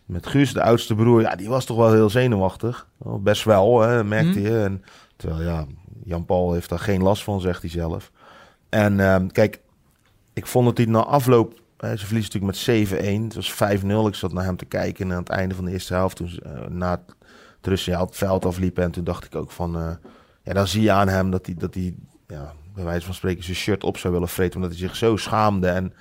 met 0.06 0.26
Guus, 0.26 0.52
de 0.52 0.62
oudste 0.62 0.94
broer. 0.94 1.20
Ja, 1.20 1.34
die 1.36 1.48
was 1.48 1.64
toch 1.64 1.76
wel 1.76 1.92
heel 1.92 2.10
zenuwachtig. 2.10 2.88
Best 2.98 3.44
wel, 3.44 3.80
hè, 3.80 4.04
merkte 4.04 4.38
Mhm. 4.40 4.48
je. 4.52 4.62
En, 4.62 4.82
terwijl 5.16 5.42
ja, 5.42 5.64
Jan-Paul 6.04 6.52
heeft 6.52 6.68
daar 6.68 6.78
geen 6.78 7.02
last 7.02 7.22
van, 7.24 7.40
zegt 7.40 7.60
hij 7.60 7.70
zelf. 7.70 8.10
En 8.68 9.00
ehm, 9.00 9.26
kijk, 9.26 9.60
ik 10.32 10.46
vond 10.46 10.66
dat 10.66 10.76
hij 10.76 10.86
na 10.86 11.04
afloop... 11.04 11.64
Ze 11.80 12.06
verliezen 12.06 12.40
natuurlijk 12.40 12.66
met 12.66 12.88
7-1. 13.22 13.22
Het 13.24 13.34
was 13.34 13.52
5-0. 13.52 14.06
Ik 14.08 14.14
zat 14.14 14.32
naar 14.32 14.44
hem 14.44 14.56
te 14.56 14.64
kijken 14.64 15.04
en 15.06 15.12
aan 15.12 15.18
het 15.18 15.28
einde 15.28 15.54
van 15.54 15.64
de 15.64 15.70
eerste 15.70 15.94
helft... 15.94 16.16
Toen, 16.16 16.40
na 16.68 17.00
het 17.72 17.86
het 17.86 18.16
veld 18.16 18.44
afliepen. 18.44 18.84
En 18.84 18.90
toen 18.90 19.04
dacht 19.04 19.24
ik 19.24 19.34
ook 19.34 19.50
van... 19.50 19.76
eh, 19.76 19.90
ja, 20.42 20.52
dan 20.52 20.66
zie 20.66 20.82
je 20.82 20.92
aan 20.92 21.08
hem 21.08 21.30
dat 21.30 21.46
hij... 21.46 21.54
Dat 21.54 21.74
hij 21.74 21.94
ja, 22.26 22.52
bij 22.74 22.84
wijze 22.84 23.06
van 23.06 23.14
spreken 23.14 23.44
zijn 23.44 23.56
shirt 23.56 23.84
op 23.84 23.96
zou 23.96 24.12
willen 24.12 24.28
vreten... 24.28 24.54
omdat 24.54 24.70
hij 24.70 24.80
zich 24.80 24.96
zo 24.96 25.16
schaamde. 25.16 25.68
En 25.68 25.94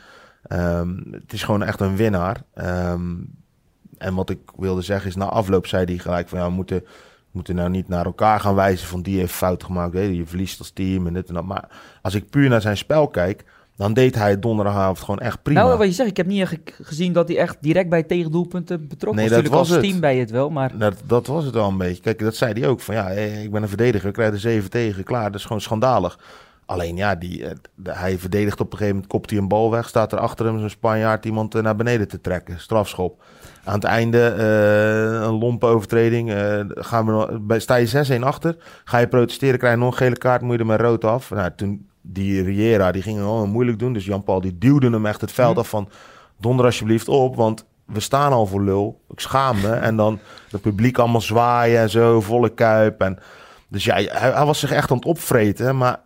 ehm, 0.43 0.97
het 1.11 1.33
is 1.33 1.43
gewoon 1.43 1.63
echt 1.63 1.79
een 1.79 1.95
winnaar. 1.95 2.43
Ehm, 2.53 3.13
en 3.97 4.15
wat 4.15 4.29
ik 4.29 4.39
wilde 4.57 4.81
zeggen 4.81 5.09
is... 5.09 5.15
Na 5.15 5.25
afloop 5.25 5.67
zei 5.67 5.85
hij 5.85 5.97
gelijk 5.97 6.29
van... 6.29 6.39
Ja, 6.39 6.49
moeten, 6.49 6.83
moeten 7.31 7.55
nou 7.55 7.69
niet 7.69 7.87
naar 7.87 8.05
elkaar 8.05 8.39
gaan 8.39 8.55
wijzen... 8.55 8.87
van 8.87 9.01
die 9.01 9.19
heeft 9.19 9.33
fout 9.33 9.63
gemaakt. 9.63 9.93
Je 9.93 10.25
verliest 10.25 10.59
als 10.59 10.71
team 10.71 11.07
en 11.07 11.13
dit 11.13 11.27
en 11.27 11.33
dat. 11.33 11.45
Maar 11.45 11.69
als 12.01 12.15
ik 12.15 12.29
puur 12.29 12.49
naar 12.49 12.61
zijn 12.61 12.77
spel 12.77 13.07
kijk... 13.07 13.43
dan 13.75 13.93
deed 13.93 14.15
hij 14.15 14.29
het 14.29 14.41
donderdagavond 14.41 14.99
gewoon 14.99 15.19
echt 15.19 15.41
prima. 15.41 15.63
Nou, 15.63 15.77
wat 15.77 15.87
je 15.87 15.93
zegt, 15.93 16.09
ik 16.09 16.17
heb 16.17 16.25
niet 16.27 16.41
echt 16.41 16.55
gezien 16.81 17.13
dat 17.13 17.27
hij 17.27 17.37
echt 17.37 17.57
direct 17.61 17.89
bij 17.89 18.03
tegendoelpunten 18.03 18.87
betrokken 18.87 19.21
Nee, 19.21 19.29
was. 19.29 19.35
dat 19.35 19.43
Natuurlijk 19.43 19.53
was 19.53 19.67
als 19.77 19.77
het. 19.77 19.85
team 19.89 19.99
bij 19.99 20.17
het 20.17 20.31
wel, 20.31 20.49
maar 20.49 20.77
Dat, 20.77 20.95
dat 21.05 21.27
was 21.27 21.45
het 21.45 21.53
wel 21.53 21.67
een 21.67 21.77
beetje. 21.77 22.01
Kijk, 22.01 22.19
dat 22.19 22.35
zei 22.35 22.59
hij 22.59 22.69
ook. 22.69 22.79
Van 22.81 22.95
ja, 22.95 23.05
hé, 23.07 23.41
ik 23.41 23.51
ben 23.51 23.61
een 23.61 23.67
verdediger. 23.67 24.07
Ik 24.07 24.13
krijg 24.13 24.31
er 24.31 24.39
zeven 24.39 24.69
tegen. 24.69 25.03
Klaar, 25.03 25.31
dat 25.31 25.39
is 25.39 25.45
gewoon 25.45 25.61
schandalig. 25.61 26.19
Alleen 26.65 26.95
ja, 26.95 27.15
die, 27.15 27.45
eh, 27.45 27.51
hij 27.83 28.17
verdedigt 28.17 28.59
op 28.59 28.65
een 28.71 28.77
gegeven 28.77 28.93
moment. 28.95 29.11
Kopt 29.11 29.29
hij 29.29 29.39
een 29.39 29.47
bal 29.47 29.71
weg. 29.71 29.87
Staat 29.87 30.11
er 30.11 30.19
achter 30.19 30.45
hem 30.45 30.59
zo'n 30.59 30.69
Spanjaard 30.69 31.25
iemand 31.25 31.55
eh, 31.55 31.61
naar 31.61 31.75
beneden 31.75 32.07
te 32.07 32.21
trekken. 32.21 32.59
Strafschop. 32.59 33.23
Aan 33.63 33.73
het 33.73 33.83
einde 33.83 34.27
eh, 34.27 35.27
een 35.27 35.37
lompe 35.39 35.65
overtreding. 35.65 36.31
eh, 36.31 36.59
gaan 36.67 37.05
we 37.47 37.59
sta 37.59 37.75
je 37.75 38.17
6-1 38.19 38.23
achter. 38.23 38.55
Ga 38.83 38.97
je 38.97 39.07
protesteren, 39.07 39.59
krijg 39.59 39.73
je 39.73 39.79
nog 39.79 39.91
een 39.91 39.97
gele 39.97 40.17
kaart. 40.17 40.41
Moet 40.41 40.53
je 40.53 40.59
er 40.59 40.65
met 40.65 40.79
rood 40.81 41.03
af. 41.03 41.29
Nou, 41.29 41.49
toen 41.55 41.87
die 42.05 42.43
Riera, 42.43 42.91
die 42.91 43.01
ging 43.01 43.17
wel 43.17 43.47
moeilijk 43.47 43.79
doen. 43.79 43.93
Dus 43.93 44.05
Jan-Paul 44.05 44.41
die 44.41 44.57
duwde 44.57 44.89
hem 44.89 45.05
echt 45.05 45.21
het 45.21 45.31
veld 45.31 45.57
af 45.57 45.69
van... 45.69 45.89
Donder 46.39 46.65
alsjeblieft 46.65 47.07
op, 47.07 47.35
want 47.35 47.65
we 47.85 47.99
staan 47.99 48.31
al 48.31 48.45
voor 48.45 48.63
lul. 48.63 49.01
Ik 49.09 49.19
schaam 49.19 49.61
me. 49.61 49.69
En 49.69 49.95
dan 49.95 50.19
het 50.49 50.61
publiek 50.61 50.97
allemaal 50.97 51.21
zwaaien 51.21 51.81
en 51.81 51.89
zo, 51.89 52.21
volle 52.21 52.49
kuip. 52.49 53.01
En, 53.01 53.19
dus 53.67 53.83
ja, 53.83 53.93
hij, 53.93 54.33
hij 54.33 54.45
was 54.45 54.59
zich 54.59 54.71
echt 54.71 54.91
aan 54.91 54.97
het 54.97 55.05
opvreten. 55.05 55.77
Maar 55.77 55.99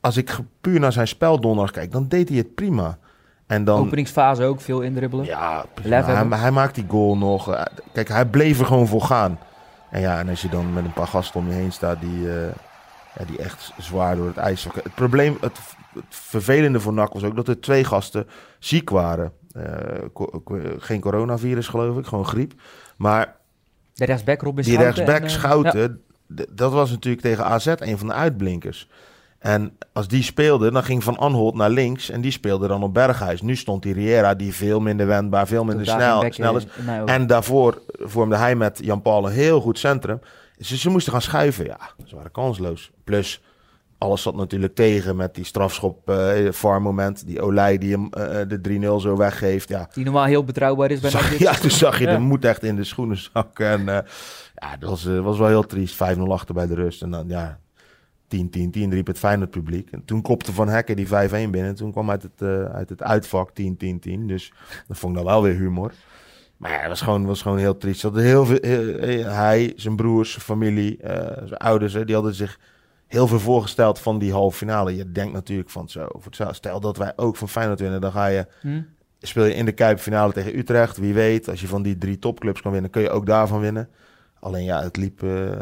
als 0.00 0.16
ik 0.16 0.38
puur 0.60 0.80
naar 0.80 0.92
zijn 0.92 1.08
spel 1.08 1.40
donderdag 1.40 1.72
kijk, 1.72 1.92
dan 1.92 2.08
deed 2.08 2.28
hij 2.28 2.38
het 2.38 2.54
prima. 2.54 2.98
En 3.46 3.64
dan, 3.64 3.80
openingsfase 3.80 4.44
ook 4.44 4.60
veel 4.60 4.80
indribbelen. 4.80 5.24
ja, 5.24 5.64
hij, 5.82 6.26
hij 6.38 6.50
maakt 6.50 6.74
die 6.74 6.86
goal 6.88 7.16
nog. 7.16 7.54
Eh, 7.54 7.62
Kijk, 7.92 8.08
hij 8.08 8.26
bleef 8.26 8.60
er 8.60 8.66
gewoon 8.66 8.86
voor 8.86 9.02
gaan. 9.02 9.38
En 9.90 10.00
ja, 10.00 10.18
en 10.18 10.28
als 10.28 10.42
je 10.42 10.48
dan 10.48 10.72
met 10.72 10.84
een 10.84 10.92
paar 10.92 11.06
gasten 11.06 11.40
om 11.40 11.48
je 11.48 11.54
heen 11.54 11.72
staat 11.72 12.00
die, 12.00 12.30
eh, 12.30 12.48
ja, 13.18 13.24
die 13.24 13.38
echt 13.38 13.72
zwaar 13.78 14.16
door 14.16 14.26
het 14.26 14.36
ijs 14.36 14.62
zakken. 14.62 14.82
Het 14.82 14.94
probleem, 14.94 15.36
het, 15.40 15.58
het 15.94 16.04
vervelende 16.08 16.80
voor 16.80 16.92
NAC 16.92 17.12
was 17.12 17.22
ook 17.24 17.36
dat 17.36 17.48
er 17.48 17.60
twee 17.60 17.84
gasten 17.84 18.26
ziek 18.58 18.90
waren. 18.90 19.32
Eh, 19.52 19.64
co- 20.12 20.42
geen 20.78 21.00
coronavirus 21.00 21.68
geloof 21.68 21.98
ik, 21.98 22.06
gewoon 22.06 22.26
griep. 22.26 22.52
Maar 22.96 23.36
De 23.94 24.04
rechtsback 24.04 24.42
Robin 24.42 24.64
die 24.64 24.72
Schouten 24.74 24.94
rechtsback 25.04 25.22
eh, 25.22 25.28
Schouten, 25.28 26.02
dat 26.50 26.72
was 26.72 26.90
natuurlijk 26.90 27.22
tegen 27.22 27.44
AZ 27.44 27.66
een 27.76 27.98
van 27.98 28.06
de 28.06 28.12
uitblinkers. 28.14 28.88
En 29.38 29.76
als 29.92 30.08
die 30.08 30.22
speelde, 30.22 30.70
dan 30.70 30.82
ging 30.84 31.04
Van 31.04 31.16
Anholt 31.18 31.54
naar 31.54 31.70
links 31.70 32.10
en 32.10 32.20
die 32.20 32.30
speelde 32.30 32.68
dan 32.68 32.82
op 32.82 32.94
Berghuis. 32.94 33.42
Nu 33.42 33.56
stond 33.56 33.82
die 33.82 33.92
Riera, 33.92 34.34
die 34.34 34.54
veel 34.54 34.80
minder 34.80 35.06
wendbaar, 35.06 35.46
veel 35.46 35.64
minder 35.64 35.84
toen 35.86 35.94
snel, 35.94 36.32
snel 36.32 36.56
is. 36.56 36.66
En 37.08 37.26
daarvoor 37.26 37.82
vormde 37.98 38.36
hij 38.36 38.54
met 38.56 38.78
Jan-Paul 38.82 39.26
een 39.26 39.32
heel 39.32 39.60
goed 39.60 39.78
centrum. 39.78 40.20
Ze, 40.60 40.76
ze 40.76 40.90
moesten 40.90 41.12
gaan 41.12 41.22
schuiven, 41.22 41.64
ja, 41.64 41.78
ze 42.06 42.16
waren 42.16 42.30
kansloos. 42.30 42.90
Plus, 43.04 43.42
alles 43.98 44.22
zat 44.22 44.34
natuurlijk 44.34 44.74
tegen 44.74 45.16
met 45.16 45.34
die 45.34 45.44
strafschop, 45.44 46.08
eh 46.10 46.52
VAR 46.52 46.82
moment. 46.82 47.26
Die 47.26 47.40
Olij 47.42 47.78
die 47.78 47.90
hem 47.92 48.08
eh, 48.12 48.48
de 48.48 48.80
3-0 48.98 49.00
zo 49.02 49.16
weggeeft, 49.16 49.68
ja. 49.68 49.88
Die 49.92 50.04
normaal 50.04 50.24
heel 50.24 50.44
betrouwbaar 50.44 50.90
is 50.90 51.00
bij 51.00 51.10
Zag- 51.20 51.38
ja, 51.38 51.52
toen 51.54 51.70
zag 51.70 51.98
je 51.98 52.04
Ja. 52.04 52.12
de 52.12 52.18
moed 52.18 52.44
echt 52.44 52.62
in 52.62 52.76
de 52.76 52.84
schoenen 52.84 53.16
zakken. 53.32 53.66
En 53.66 53.88
eh, 53.88 54.08
ja, 54.54 54.76
dat 54.76 54.90
was, 54.90 55.06
eh, 55.06 55.20
was 55.20 55.38
wel 55.38 55.48
heel 55.48 55.66
triest. 55.66 55.94
5-0 55.94 56.32
achter 56.32 56.54
bij 56.54 56.66
de 56.66 56.74
rust. 56.74 57.02
En 57.02 57.10
dan, 57.10 57.28
ja, 57.28 57.58
10-10-10 58.28 58.38
riep 58.92 59.06
het 59.06 59.18
Feyenoord 59.18 59.50
publiek. 59.50 59.90
En 59.90 60.04
toen 60.04 60.22
kopte 60.22 60.52
Van 60.52 60.68
Hekken 60.68 60.96
die 60.96 61.06
5-1 61.06 61.10
binnen. 61.30 61.64
En 61.70 61.74
toen 61.74 61.92
kwam 61.92 62.10
uit 62.10 62.22
het, 62.22 62.32
eh, 62.42 62.64
uit 62.64 62.88
het 62.88 63.02
uitvak 63.02 63.50
10-10-10. 63.54 64.26
Dus 64.26 64.52
dat 64.88 64.98
vond 64.98 65.16
ik 65.16 65.22
dan 65.22 65.32
wel 65.32 65.42
weer 65.42 65.54
humor. 65.56 65.92
Maar 66.60 66.70
ja, 66.70 66.78
het 66.78 66.88
was 66.88 67.00
gewoon, 67.00 67.26
was 67.26 67.42
gewoon 67.42 67.58
heel 67.58 67.76
triest. 67.76 68.02
Dat 68.02 68.14
heel 68.16 68.44
veel, 68.46 68.58
heel- 68.60 69.24
hij, 69.24 69.72
zijn 69.76 69.96
broers, 69.96 70.30
zijn 70.30 70.42
familie, 70.44 70.96
eh, 71.02 71.36
zijn 71.46 71.56
ouders, 71.60 71.92
hè, 71.92 72.04
die 72.04 72.14
hadden 72.14 72.34
zich 72.34 72.58
heel 73.06 73.26
veel 73.26 73.40
voorgesteld 73.40 73.98
van 73.98 74.18
die 74.18 74.32
halve 74.32 74.56
finale. 74.56 74.96
Je 74.96 75.12
denkt 75.12 75.32
natuurlijk 75.32 75.70
van 75.70 75.88
zo, 75.88 76.08
stel 76.50 76.80
dat 76.80 76.96
wij 76.96 77.12
ook 77.16 77.36
van 77.36 77.48
Feyenoord 77.48 77.80
winnen, 77.80 78.00
dan 78.00 78.12
ga 78.12 78.26
je 78.26 78.46
Hm? 78.60 78.80
speel 79.20 79.44
je 79.44 79.54
in 79.54 79.64
de 79.64 79.72
Kuip 79.72 79.98
finale 79.98 80.32
tegen 80.32 80.58
Utrecht. 80.58 80.96
Wie 80.96 81.14
weet, 81.14 81.48
als 81.48 81.60
je 81.60 81.68
van 81.68 81.82
die 81.82 81.98
drie 81.98 82.18
topclubs 82.18 82.62
kan 82.62 82.72
winnen, 82.72 82.90
kun 82.90 83.02
je 83.02 83.10
ook 83.10 83.26
daarvan 83.26 83.60
winnen. 83.60 83.88
Alleen 84.40 84.64
ja, 84.64 84.82
het 84.82 84.96
liep, 84.96 85.22
eh, 85.22 85.48
eh, 85.52 85.56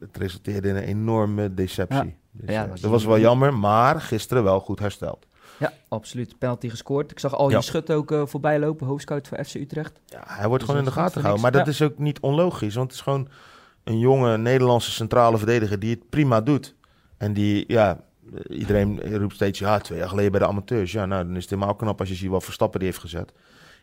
het 0.00 0.16
resulteerde 0.16 0.68
in 0.68 0.76
een 0.76 0.82
enorme 0.82 1.54
deceptie. 1.54 2.16
Dus, 2.32 2.50
Ja, 2.50 2.64
eh, 2.64 2.70
dat 2.70 2.90
was 2.90 3.04
wel 3.04 3.18
jammer, 3.18 3.54
maar 3.54 4.00
gisteren 4.00 4.42
wel 4.44 4.60
goed 4.60 4.78
hersteld. 4.78 5.26
Ja, 5.58 5.72
absoluut. 5.88 6.38
Penalty 6.38 6.68
gescoord. 6.68 7.10
Ik 7.10 7.18
zag 7.18 7.34
al 7.34 7.50
je 7.50 7.62
schut 7.62 7.90
ook 7.90 8.12
eh, 8.12 8.26
voorbij 8.26 8.58
lopen. 8.58 8.86
Hoofdscout 8.86 9.28
voor 9.28 9.44
FC 9.44 9.54
Utrecht. 9.54 10.00
Ja, 10.06 10.22
hij 10.26 10.48
wordt 10.48 10.64
Dus 10.64 10.70
gewoon 10.70 10.78
in 10.78 10.84
de 10.84 10.96
gaten 10.96 11.12
voor 11.12 11.20
gehouden. 11.20 11.42
Maar 11.42 11.52
dat 11.52 11.66
is 11.66 11.82
ook 11.82 11.98
niet 11.98 12.20
onlogisch, 12.20 12.74
want 12.74 12.86
het 12.86 12.96
is 12.96 13.02
gewoon 13.02 13.28
een 13.84 13.98
jonge 13.98 14.38
Nederlandse 14.38 14.90
centrale 14.90 15.38
verdediger 15.38 15.78
die 15.78 15.90
het 15.90 16.08
prima 16.08 16.40
doet. 16.40 16.74
En 17.16 17.32
die, 17.32 17.64
ja, 17.66 18.00
iedereen 18.48 19.16
roept 19.16 19.34
steeds, 19.34 19.58
ja, 19.58 19.78
twee 19.78 19.98
jaar 19.98 20.08
geleden 20.08 20.30
bij 20.30 20.40
de 20.40 20.46
amateurs. 20.46 20.92
Ja, 20.92 21.06
nou, 21.06 21.24
dan 21.24 21.36
is 21.36 21.42
het 21.42 21.50
helemaal 21.50 21.74
knap 21.74 22.00
als 22.00 22.08
je 22.08 22.14
ziet 22.14 22.30
wat 22.30 22.44
Verstappen 22.44 22.78
die 22.80 22.88
heeft 22.88 23.00
gezet. 23.00 23.32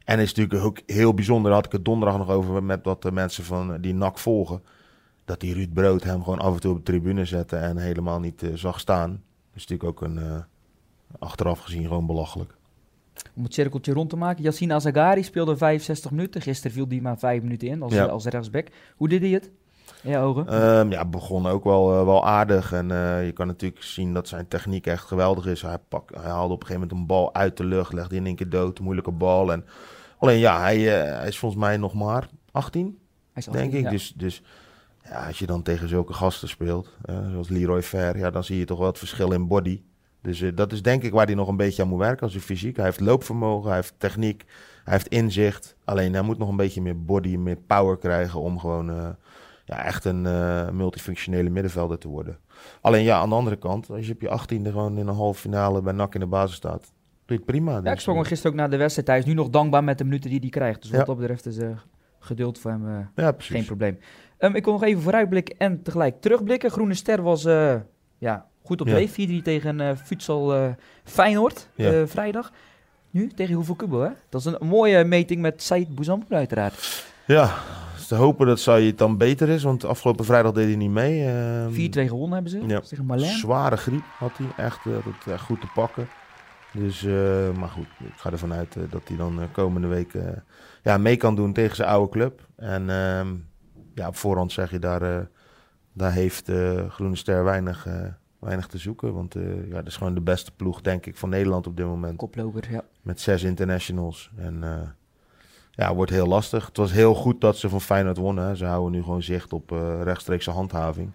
En 0.04 0.20
is 0.20 0.34
natuurlijk 0.34 0.66
ook 0.66 0.80
heel 0.86 1.14
bijzonder, 1.14 1.46
daar 1.46 1.60
had 1.60 1.66
ik 1.66 1.72
het 1.72 1.86
donderdag 1.86 2.18
nog 2.18 2.30
over 2.30 2.64
met 2.64 2.80
wat 2.84 3.02
de 3.02 3.12
mensen 3.12 3.44
van 3.44 3.74
eh, 3.74 3.78
die 3.82 3.94
NAC 3.94 4.18
volgen. 4.18 4.64
Dat 5.26 5.40
die 5.40 5.54
Ruud 5.54 5.74
Brood 5.74 6.04
hem 6.04 6.24
gewoon 6.24 6.40
af 6.40 6.54
en 6.54 6.60
toe 6.60 6.72
op 6.72 6.78
de 6.78 6.92
tribune 6.92 7.26
zette 7.26 7.56
en 7.56 7.78
helemaal 7.78 8.20
niet 8.20 8.44
eh, 8.44 8.50
zag 8.54 8.80
staan. 8.80 9.10
Dat 9.10 9.64
is 9.64 9.68
natuurlijk 9.68 9.90
ook 9.90 10.02
een, 10.02 10.46
achteraf 11.20 11.60
gezien 11.60 11.88
gewoon 11.88 12.06
belachelijk. 12.06 12.56
Om 13.36 13.44
het 13.44 13.54
cirkeltje 13.54 13.94
rond 13.94 14.10
te 14.10 14.16
maken. 14.16 14.44
Yassine 14.44 14.74
Azagari 14.74 15.24
speelde 15.24 15.58
65 15.58 16.12
minuten. 16.12 16.42
Gisteren 16.42 16.72
viel 16.72 16.88
die 16.88 17.02
maar 17.02 17.18
5 17.18 17.42
minuten 17.42 17.68
in 17.68 17.82
als, 17.82 17.94
Ja. 17.94 18.06
als 18.06 18.26
rechtsback. 18.26 18.68
Hoe 18.96 19.10
deed 19.10 19.22
hij 19.22 19.30
het? 19.30 19.52
In 20.04 20.12
je 20.12 20.18
ogen? 20.18 20.48
Ehm, 20.48 20.92
ja, 20.92 21.06
begon 21.06 21.46
ook 21.48 21.64
wel, 21.64 22.00
eh, 22.00 22.04
wel 22.06 22.26
aardig. 22.26 22.72
En 22.74 22.92
eh, 22.92 23.26
je 23.26 23.32
kan 23.32 23.48
natuurlijk 23.48 23.84
zien 23.84 24.14
dat 24.14 24.28
zijn 24.28 24.48
techniek 24.48 24.88
echt 24.88 25.04
geweldig 25.04 25.46
is. 25.46 25.62
Hij, 25.62 25.78
pak, 25.90 26.12
hij 26.16 26.30
haalde 26.32 26.54
op 26.54 26.62
een 26.62 26.68
gegeven 26.68 26.88
moment 26.88 26.92
een 27.00 27.06
bal 27.16 27.34
uit 27.34 27.58
de 27.58 27.64
lucht, 27.66 27.94
legde 27.94 28.16
in 28.16 28.26
één 28.26 28.36
keer 28.36 28.50
dood, 28.50 28.80
moeilijke 28.80 29.12
bal. 29.12 29.52
En, 29.52 29.66
alleen 30.18 30.38
ja, 30.40 30.60
hij, 30.62 31.02
eh, 31.04 31.18
hij 31.18 31.28
is 31.28 31.38
volgens 31.40 31.62
mij 31.62 31.78
nog 31.78 31.94
maar 31.94 32.28
18, 32.52 32.86
Hij 32.86 33.44
is 33.44 33.46
denk 33.46 33.58
18, 33.66 33.78
ik. 33.78 33.84
ja. 33.84 33.90
Dus, 33.90 34.14
dus 34.16 34.42
ja, 35.04 35.28
als 35.28 35.40
je 35.40 35.46
dan 35.46 35.62
tegen 35.62 35.88
zulke 35.90 36.14
gasten 36.14 36.50
speelt, 36.50 36.90
zoals 37.32 37.50
Leroy 37.50 37.82
Fer, 37.82 38.18
ja, 38.18 38.30
dan 38.30 38.44
zie 38.44 38.58
je 38.58 38.66
toch 38.66 38.78
wel 38.78 38.88
het 38.88 38.98
verschil 38.98 39.32
in 39.32 39.48
body. 39.48 39.82
Dus 40.26 40.42
eh, 40.42 40.52
dat 40.56 40.72
is 40.72 40.82
denk 40.82 41.04
ik 41.04 41.12
waar 41.12 41.26
hij 41.26 41.36
nog 41.36 41.48
een 41.48 41.58
beetje 41.58 41.82
aan 41.82 41.88
moet 41.88 42.00
werken 42.00 42.22
als 42.24 42.34
hij 42.34 42.42
fysiek. 42.42 42.76
Hij 42.76 42.86
heeft 42.86 43.00
loopvermogen, 43.00 43.68
hij 43.68 43.76
heeft 43.76 43.94
techniek, 43.98 44.44
hij 44.84 44.94
heeft 44.94 45.08
inzicht. 45.08 45.76
Alleen 45.84 46.14
hij 46.14 46.22
moet 46.22 46.38
nog 46.38 46.50
een 46.50 46.56
beetje 46.56 46.82
meer 46.82 47.04
body, 47.04 47.36
meer 47.36 47.58
power 47.68 47.98
krijgen 47.98 48.40
om 48.40 48.60
gewoon 48.60 48.90
eh, 48.90 49.10
ja, 49.66 49.84
echt 49.86 50.06
een 50.06 50.26
eh, 50.26 50.70
multifunctionele 50.70 51.50
middenvelder 51.50 51.98
te 51.98 52.08
worden. 52.08 52.38
Alleen 52.82 53.04
ja, 53.04 53.18
aan 53.20 53.30
de 53.30 53.36
andere 53.36 53.56
kant, 53.56 53.90
als 53.90 54.08
je 54.08 54.14
op 54.14 54.22
je 54.22 54.28
18e 54.30 54.62
gewoon 54.72 54.98
in 54.98 55.08
een 55.08 55.16
halve 55.16 55.40
finale 55.40 55.82
bij 55.82 55.94
NAC 55.94 56.14
in 56.14 56.20
de 56.20 56.26
basis 56.26 56.56
staat, 56.56 56.82
doe 56.82 56.92
je 57.26 57.34
het 57.34 57.46
prima. 57.46 57.72
Ja, 57.72 57.82
Dus, 57.82 57.92
ik 57.92 58.00
sprak 58.00 58.16
hem 58.16 58.26
gisteren 58.26 58.52
ook 58.52 58.58
na 58.58 58.68
de 58.68 58.78
wedstrijd. 58.78 59.08
Hij 59.08 59.18
is 59.18 59.26
nu 59.26 59.34
nog 59.34 59.50
dankbaar 59.50 59.84
met 59.84 59.98
de 59.98 60.04
minuten 60.04 60.30
die 60.30 60.40
hij 60.40 60.50
krijgt. 60.50 60.82
Dus 60.82 60.90
wat 60.92 61.00
Ja. 61.00 61.06
dat 61.06 61.18
betreft 61.18 61.46
is 61.46 61.58
geduld 62.20 62.60
voor 62.60 62.72
hem 62.72 63.10
ja, 63.16 63.32
precies. 63.32 63.56
geen 63.56 63.66
probleem. 63.66 63.98
Ehm, 64.38 64.56
ik 64.56 64.64
wil 64.64 64.74
nog 64.74 64.84
even 64.84 65.02
vooruitblikken 65.02 65.58
en 65.58 65.82
tegelijk 65.82 66.22
terugblikken. 66.22 66.72
Groene 66.72 66.94
Ster 66.94 67.22
was 67.22 67.44
ja, 68.18 68.48
goed 68.66 68.82
op 68.82 68.88
dreef. 68.88 69.12
4-3 69.12 69.42
tegen 69.44 69.80
eh 69.80 69.96
Futsal 70.04 70.56
eh, 70.56 70.68
Feyenoord 71.04 71.70
eh, 71.76 72.02
vrijdag. 72.06 72.52
Nu 73.10 73.32
tegen 73.36 73.56
hoeveel 73.56 73.76
Kubo, 73.76 74.02
hè? 74.02 74.10
Dat 74.30 74.46
is 74.46 74.54
een 74.54 74.68
mooie 74.68 75.04
meting 75.04 75.42
met 75.42 75.64
Said 75.64 75.96
Bouzampour 75.96 76.38
uiteraard. 76.38 77.06
Ja, 77.28 77.54
te 78.08 78.16
hopen 78.16 78.48
dat 78.48 78.60
Said 78.60 78.98
dan 78.98 79.18
beter 79.18 79.50
is, 79.50 79.64
want 79.64 79.86
afgelopen 79.86 80.26
vrijdag 80.26 80.52
deed 80.52 80.68
hij 80.68 80.76
niet 80.76 80.90
mee. 80.90 81.28
Ehm, 81.28 81.72
4-2 81.72 82.08
gewonnen 82.08 82.34
hebben 82.34 82.52
ze. 82.52 82.60
ja. 82.68 82.80
Dat 82.80 82.88
Tegen. 82.90 83.38
Zware 83.38 83.78
griep 83.78 84.04
had 84.18 84.32
hij, 84.38 84.66
echt, 84.66 84.80
echt 85.26 85.44
goed 85.44 85.62
te 85.62 85.68
pakken. 85.74 86.08
Dus, 86.78 87.02
maar 87.58 87.70
goed, 87.70 87.88
ik 88.00 88.14
ga 88.16 88.32
ervan 88.32 88.54
uit 88.54 88.78
dat 88.90 89.08
hij 89.08 89.18
dan 89.18 89.42
eh, 89.42 89.48
komende 89.52 89.88
week 89.88 90.14
ja, 90.84 90.98
mee 90.98 91.18
kan 91.18 91.36
doen 91.36 91.54
tegen 91.54 91.76
zijn 91.76 91.90
oude 91.90 92.12
club. 92.12 92.48
En 92.56 92.90
ehm, 92.90 93.28
ja, 93.94 94.08
op 94.08 94.16
voorhand 94.16 94.52
zeg 94.52 94.72
je 94.72 94.80
daar, 94.80 95.28
daar 95.94 96.12
heeft 96.12 96.50
uh, 96.50 96.90
Groene 96.90 97.16
Ster 97.16 97.44
weinig, 97.44 97.88
weinig 98.46 98.68
te 98.68 98.78
zoeken. 98.78 99.14
Want 99.14 99.36
ja, 99.70 99.76
dat 99.76 99.88
is 99.88 99.98
gewoon 99.98 100.14
de 100.14 100.22
beste 100.22 100.52
ploeg, 100.52 100.82
denk 100.82 101.06
ik, 101.06 101.18
van 101.18 101.30
Nederland 101.30 101.68
op 101.68 101.78
dit 101.78 101.86
moment. 101.86 102.18
Koploper, 102.18 102.72
ja. 102.72 102.84
Met 103.02 103.22
zes 103.22 103.44
internationals. 103.44 104.32
En 104.38 104.64
ja, 105.72 105.96
wordt 105.96 106.12
heel 106.12 106.28
lastig. 106.28 106.66
Het 106.66 106.78
was 106.78 106.92
heel 106.92 107.16
goed 107.16 107.42
dat 107.42 107.58
ze 107.58 107.70
van 107.70 107.82
Feyenoord 107.82 108.18
wonnen. 108.18 108.58
Ze 108.58 108.66
houden 108.66 108.92
nu 108.92 109.04
gewoon 109.04 109.24
zicht 109.24 109.54
op 109.54 109.70
rechtstreekse 110.04 110.52
handhaving. 110.52 111.12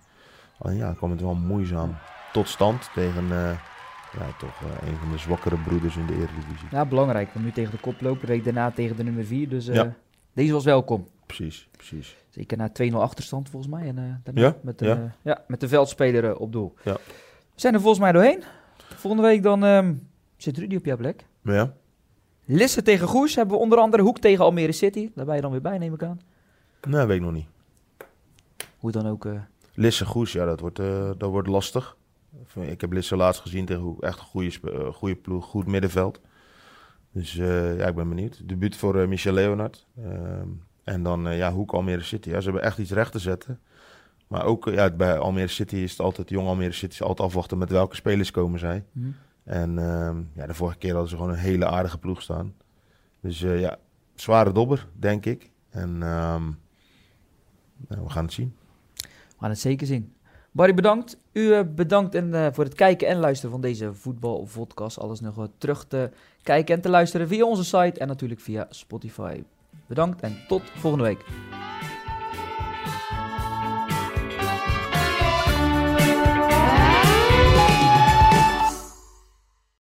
Alleen 0.58 0.76
ja, 0.76 0.92
kwam 0.92 1.10
het 1.10 1.20
wel 1.20 1.34
moeizaam 1.34 1.96
tot 2.32 2.48
stand 2.48 2.90
tegen 2.94 3.28
ja, 4.18 4.26
toch 4.38 4.60
een 4.86 4.96
van 4.96 5.10
de 5.10 5.18
zwakkere 5.18 5.56
broeders 5.56 5.96
in 5.96 6.06
de 6.06 6.14
Eredivisie. 6.14 6.68
Ja, 6.70 6.84
belangrijk. 6.84 7.32
Want 7.32 7.44
nu 7.44 7.52
tegen 7.52 7.70
de 7.70 7.80
koploper, 7.80 8.28
week 8.28 8.44
daarna 8.44 8.70
tegen 8.70 8.96
de 8.96 9.02
nummer 9.02 9.24
4. 9.24 9.48
Dus 9.48 9.66
ja. 9.66 9.94
deze 10.32 10.52
was 10.52 10.64
welkom. 10.64 11.06
Precies, 11.36 11.68
precies. 11.70 12.16
Zeker 12.28 12.56
na 12.56 12.70
2-0 12.82 12.94
achterstand 12.94 13.48
volgens 13.48 13.72
mij. 13.72 13.88
En 13.88 13.98
uh, 13.98 14.14
daarna 14.22 14.40
ja? 14.40 14.56
Met, 14.62 14.78
de, 14.78 14.86
ja. 14.86 15.14
ja, 15.22 15.44
met 15.46 15.60
de 15.60 15.68
veldspeler 15.68 16.24
uh, 16.24 16.40
op 16.40 16.52
doel. 16.52 16.74
Ja. 16.84 16.92
We 16.94 17.60
zijn 17.66 17.74
er 17.74 17.80
volgens 17.80 18.00
mij 18.00 18.12
doorheen. 18.12 18.42
Volgende 18.76 19.26
week 19.26 19.42
dan 19.42 19.62
um, 19.62 20.08
zit 20.36 20.58
Rudy 20.58 20.76
op 20.76 20.84
jouw 20.84 20.96
plek. 20.96 21.26
Ja. 21.42 21.74
Lisse 22.44 22.82
tegen 22.82 23.08
Goes 23.08 23.34
hebben 23.34 23.56
we 23.56 23.62
onder 23.62 23.78
andere 23.78 24.02
Hoek 24.02 24.18
tegen 24.18 24.44
Almere 24.44 24.72
City. 24.72 25.10
Daar 25.14 25.24
ben 25.26 25.34
je 25.34 25.40
dan 25.40 25.50
weer 25.50 25.60
bij, 25.60 25.78
neem 25.78 25.94
ik 25.94 26.02
aan. 26.02 26.20
Nee, 26.88 27.06
weet 27.06 27.16
ik 27.16 27.22
nog 27.22 27.32
niet. 27.32 27.46
Hoe 28.78 28.90
dan 28.90 29.06
ook... 29.06 29.24
Uh... 29.24 29.40
Lisse 29.74 30.06
Goes, 30.06 30.32
ja, 30.32 30.44
dat 30.44 30.60
wordt, 30.60 30.76
dat 31.18 31.30
wordt 31.30 31.48
lastig. 31.48 31.96
Ik 32.54 32.80
heb 32.80 32.92
Lisse 32.92 33.16
laatst 33.16 33.40
gezien 33.40 33.64
tegen 33.64 33.82
Hoek. 33.82 34.02
Echt 34.02 34.18
een 34.18 34.24
goede, 34.24 34.52
goede 34.92 35.16
ploeg, 35.16 35.44
goed 35.44 35.66
middenveld. 35.66 36.20
Dus 37.12 37.32
ja, 37.32 37.86
ik 37.86 37.94
ben 37.94 38.08
benieuwd. 38.08 38.48
Debuut 38.48 38.76
voor 38.76 39.08
Michel 39.08 39.32
Leonard. 39.32 39.86
Ehm, 39.96 40.48
en 40.90 41.02
dan 41.02 41.26
uh, 41.26 41.36
ja, 41.36 41.52
Hoek 41.52 41.72
Almere 41.72 42.02
City. 42.02 42.28
Ja, 42.28 42.38
ze 42.38 42.44
hebben 42.44 42.62
echt 42.62 42.78
iets 42.78 42.90
recht 42.90 43.12
te 43.12 43.18
zetten. 43.18 43.60
Maar 44.26 44.44
ook 44.44 44.64
ja, 44.64 44.90
bij 44.90 45.18
Almere 45.18 45.48
City 45.48 45.76
is 45.76 45.90
het 45.90 46.00
altijd, 46.00 46.28
jong 46.28 46.48
Almere 46.48 46.72
City 46.72 46.92
is 46.92 47.02
altijd 47.02 47.28
afwachten 47.28 47.58
met 47.58 47.70
welke 47.70 47.94
spelers 47.94 48.30
komen 48.30 48.58
zij. 48.58 48.84
Mm. 48.92 49.14
En 49.44 49.70
uh, 49.70 50.10
ja, 50.34 50.46
de 50.46 50.54
vorige 50.54 50.78
keer 50.78 50.90
hadden 50.90 51.10
ze 51.10 51.16
gewoon 51.16 51.30
een 51.30 51.38
hele 51.38 51.66
aardige 51.66 51.98
ploeg 51.98 52.22
staan. 52.22 52.54
Dus 53.20 53.40
uh, 53.40 53.60
ja, 53.60 53.78
zware 54.14 54.52
dobber, 54.52 54.86
denk 54.92 55.26
ik. 55.26 55.50
En 55.70 55.98
nou, 55.98 56.54
we 57.86 58.08
gaan 58.08 58.24
het 58.24 58.32
zien. 58.32 58.54
We 58.94 59.36
gaan 59.38 59.50
het 59.50 59.58
zeker 59.58 59.86
zien. 59.86 60.12
Barry, 60.50 60.74
bedankt. 60.74 61.18
U 61.32 61.64
bedankt 61.64 62.14
en, 62.14 62.54
voor 62.54 62.64
het 62.64 62.74
kijken 62.74 63.08
en 63.08 63.16
luisteren 63.16 63.50
van 63.50 63.60
deze 63.60 63.94
voetbalvodcast. 63.94 64.98
Alles 64.98 65.20
nog 65.20 65.48
terug 65.58 65.84
te 65.84 66.10
kijken 66.42 66.74
en 66.74 66.80
te 66.80 66.88
luisteren 66.88 67.28
via 67.28 67.44
onze 67.44 67.64
site 67.64 68.00
en 68.00 68.06
natuurlijk 68.06 68.40
via 68.40 68.66
Spotify. 68.70 69.42
Bedankt 69.90 70.20
en 70.20 70.36
tot 70.48 70.62
volgende 70.74 71.04
week. 71.04 71.24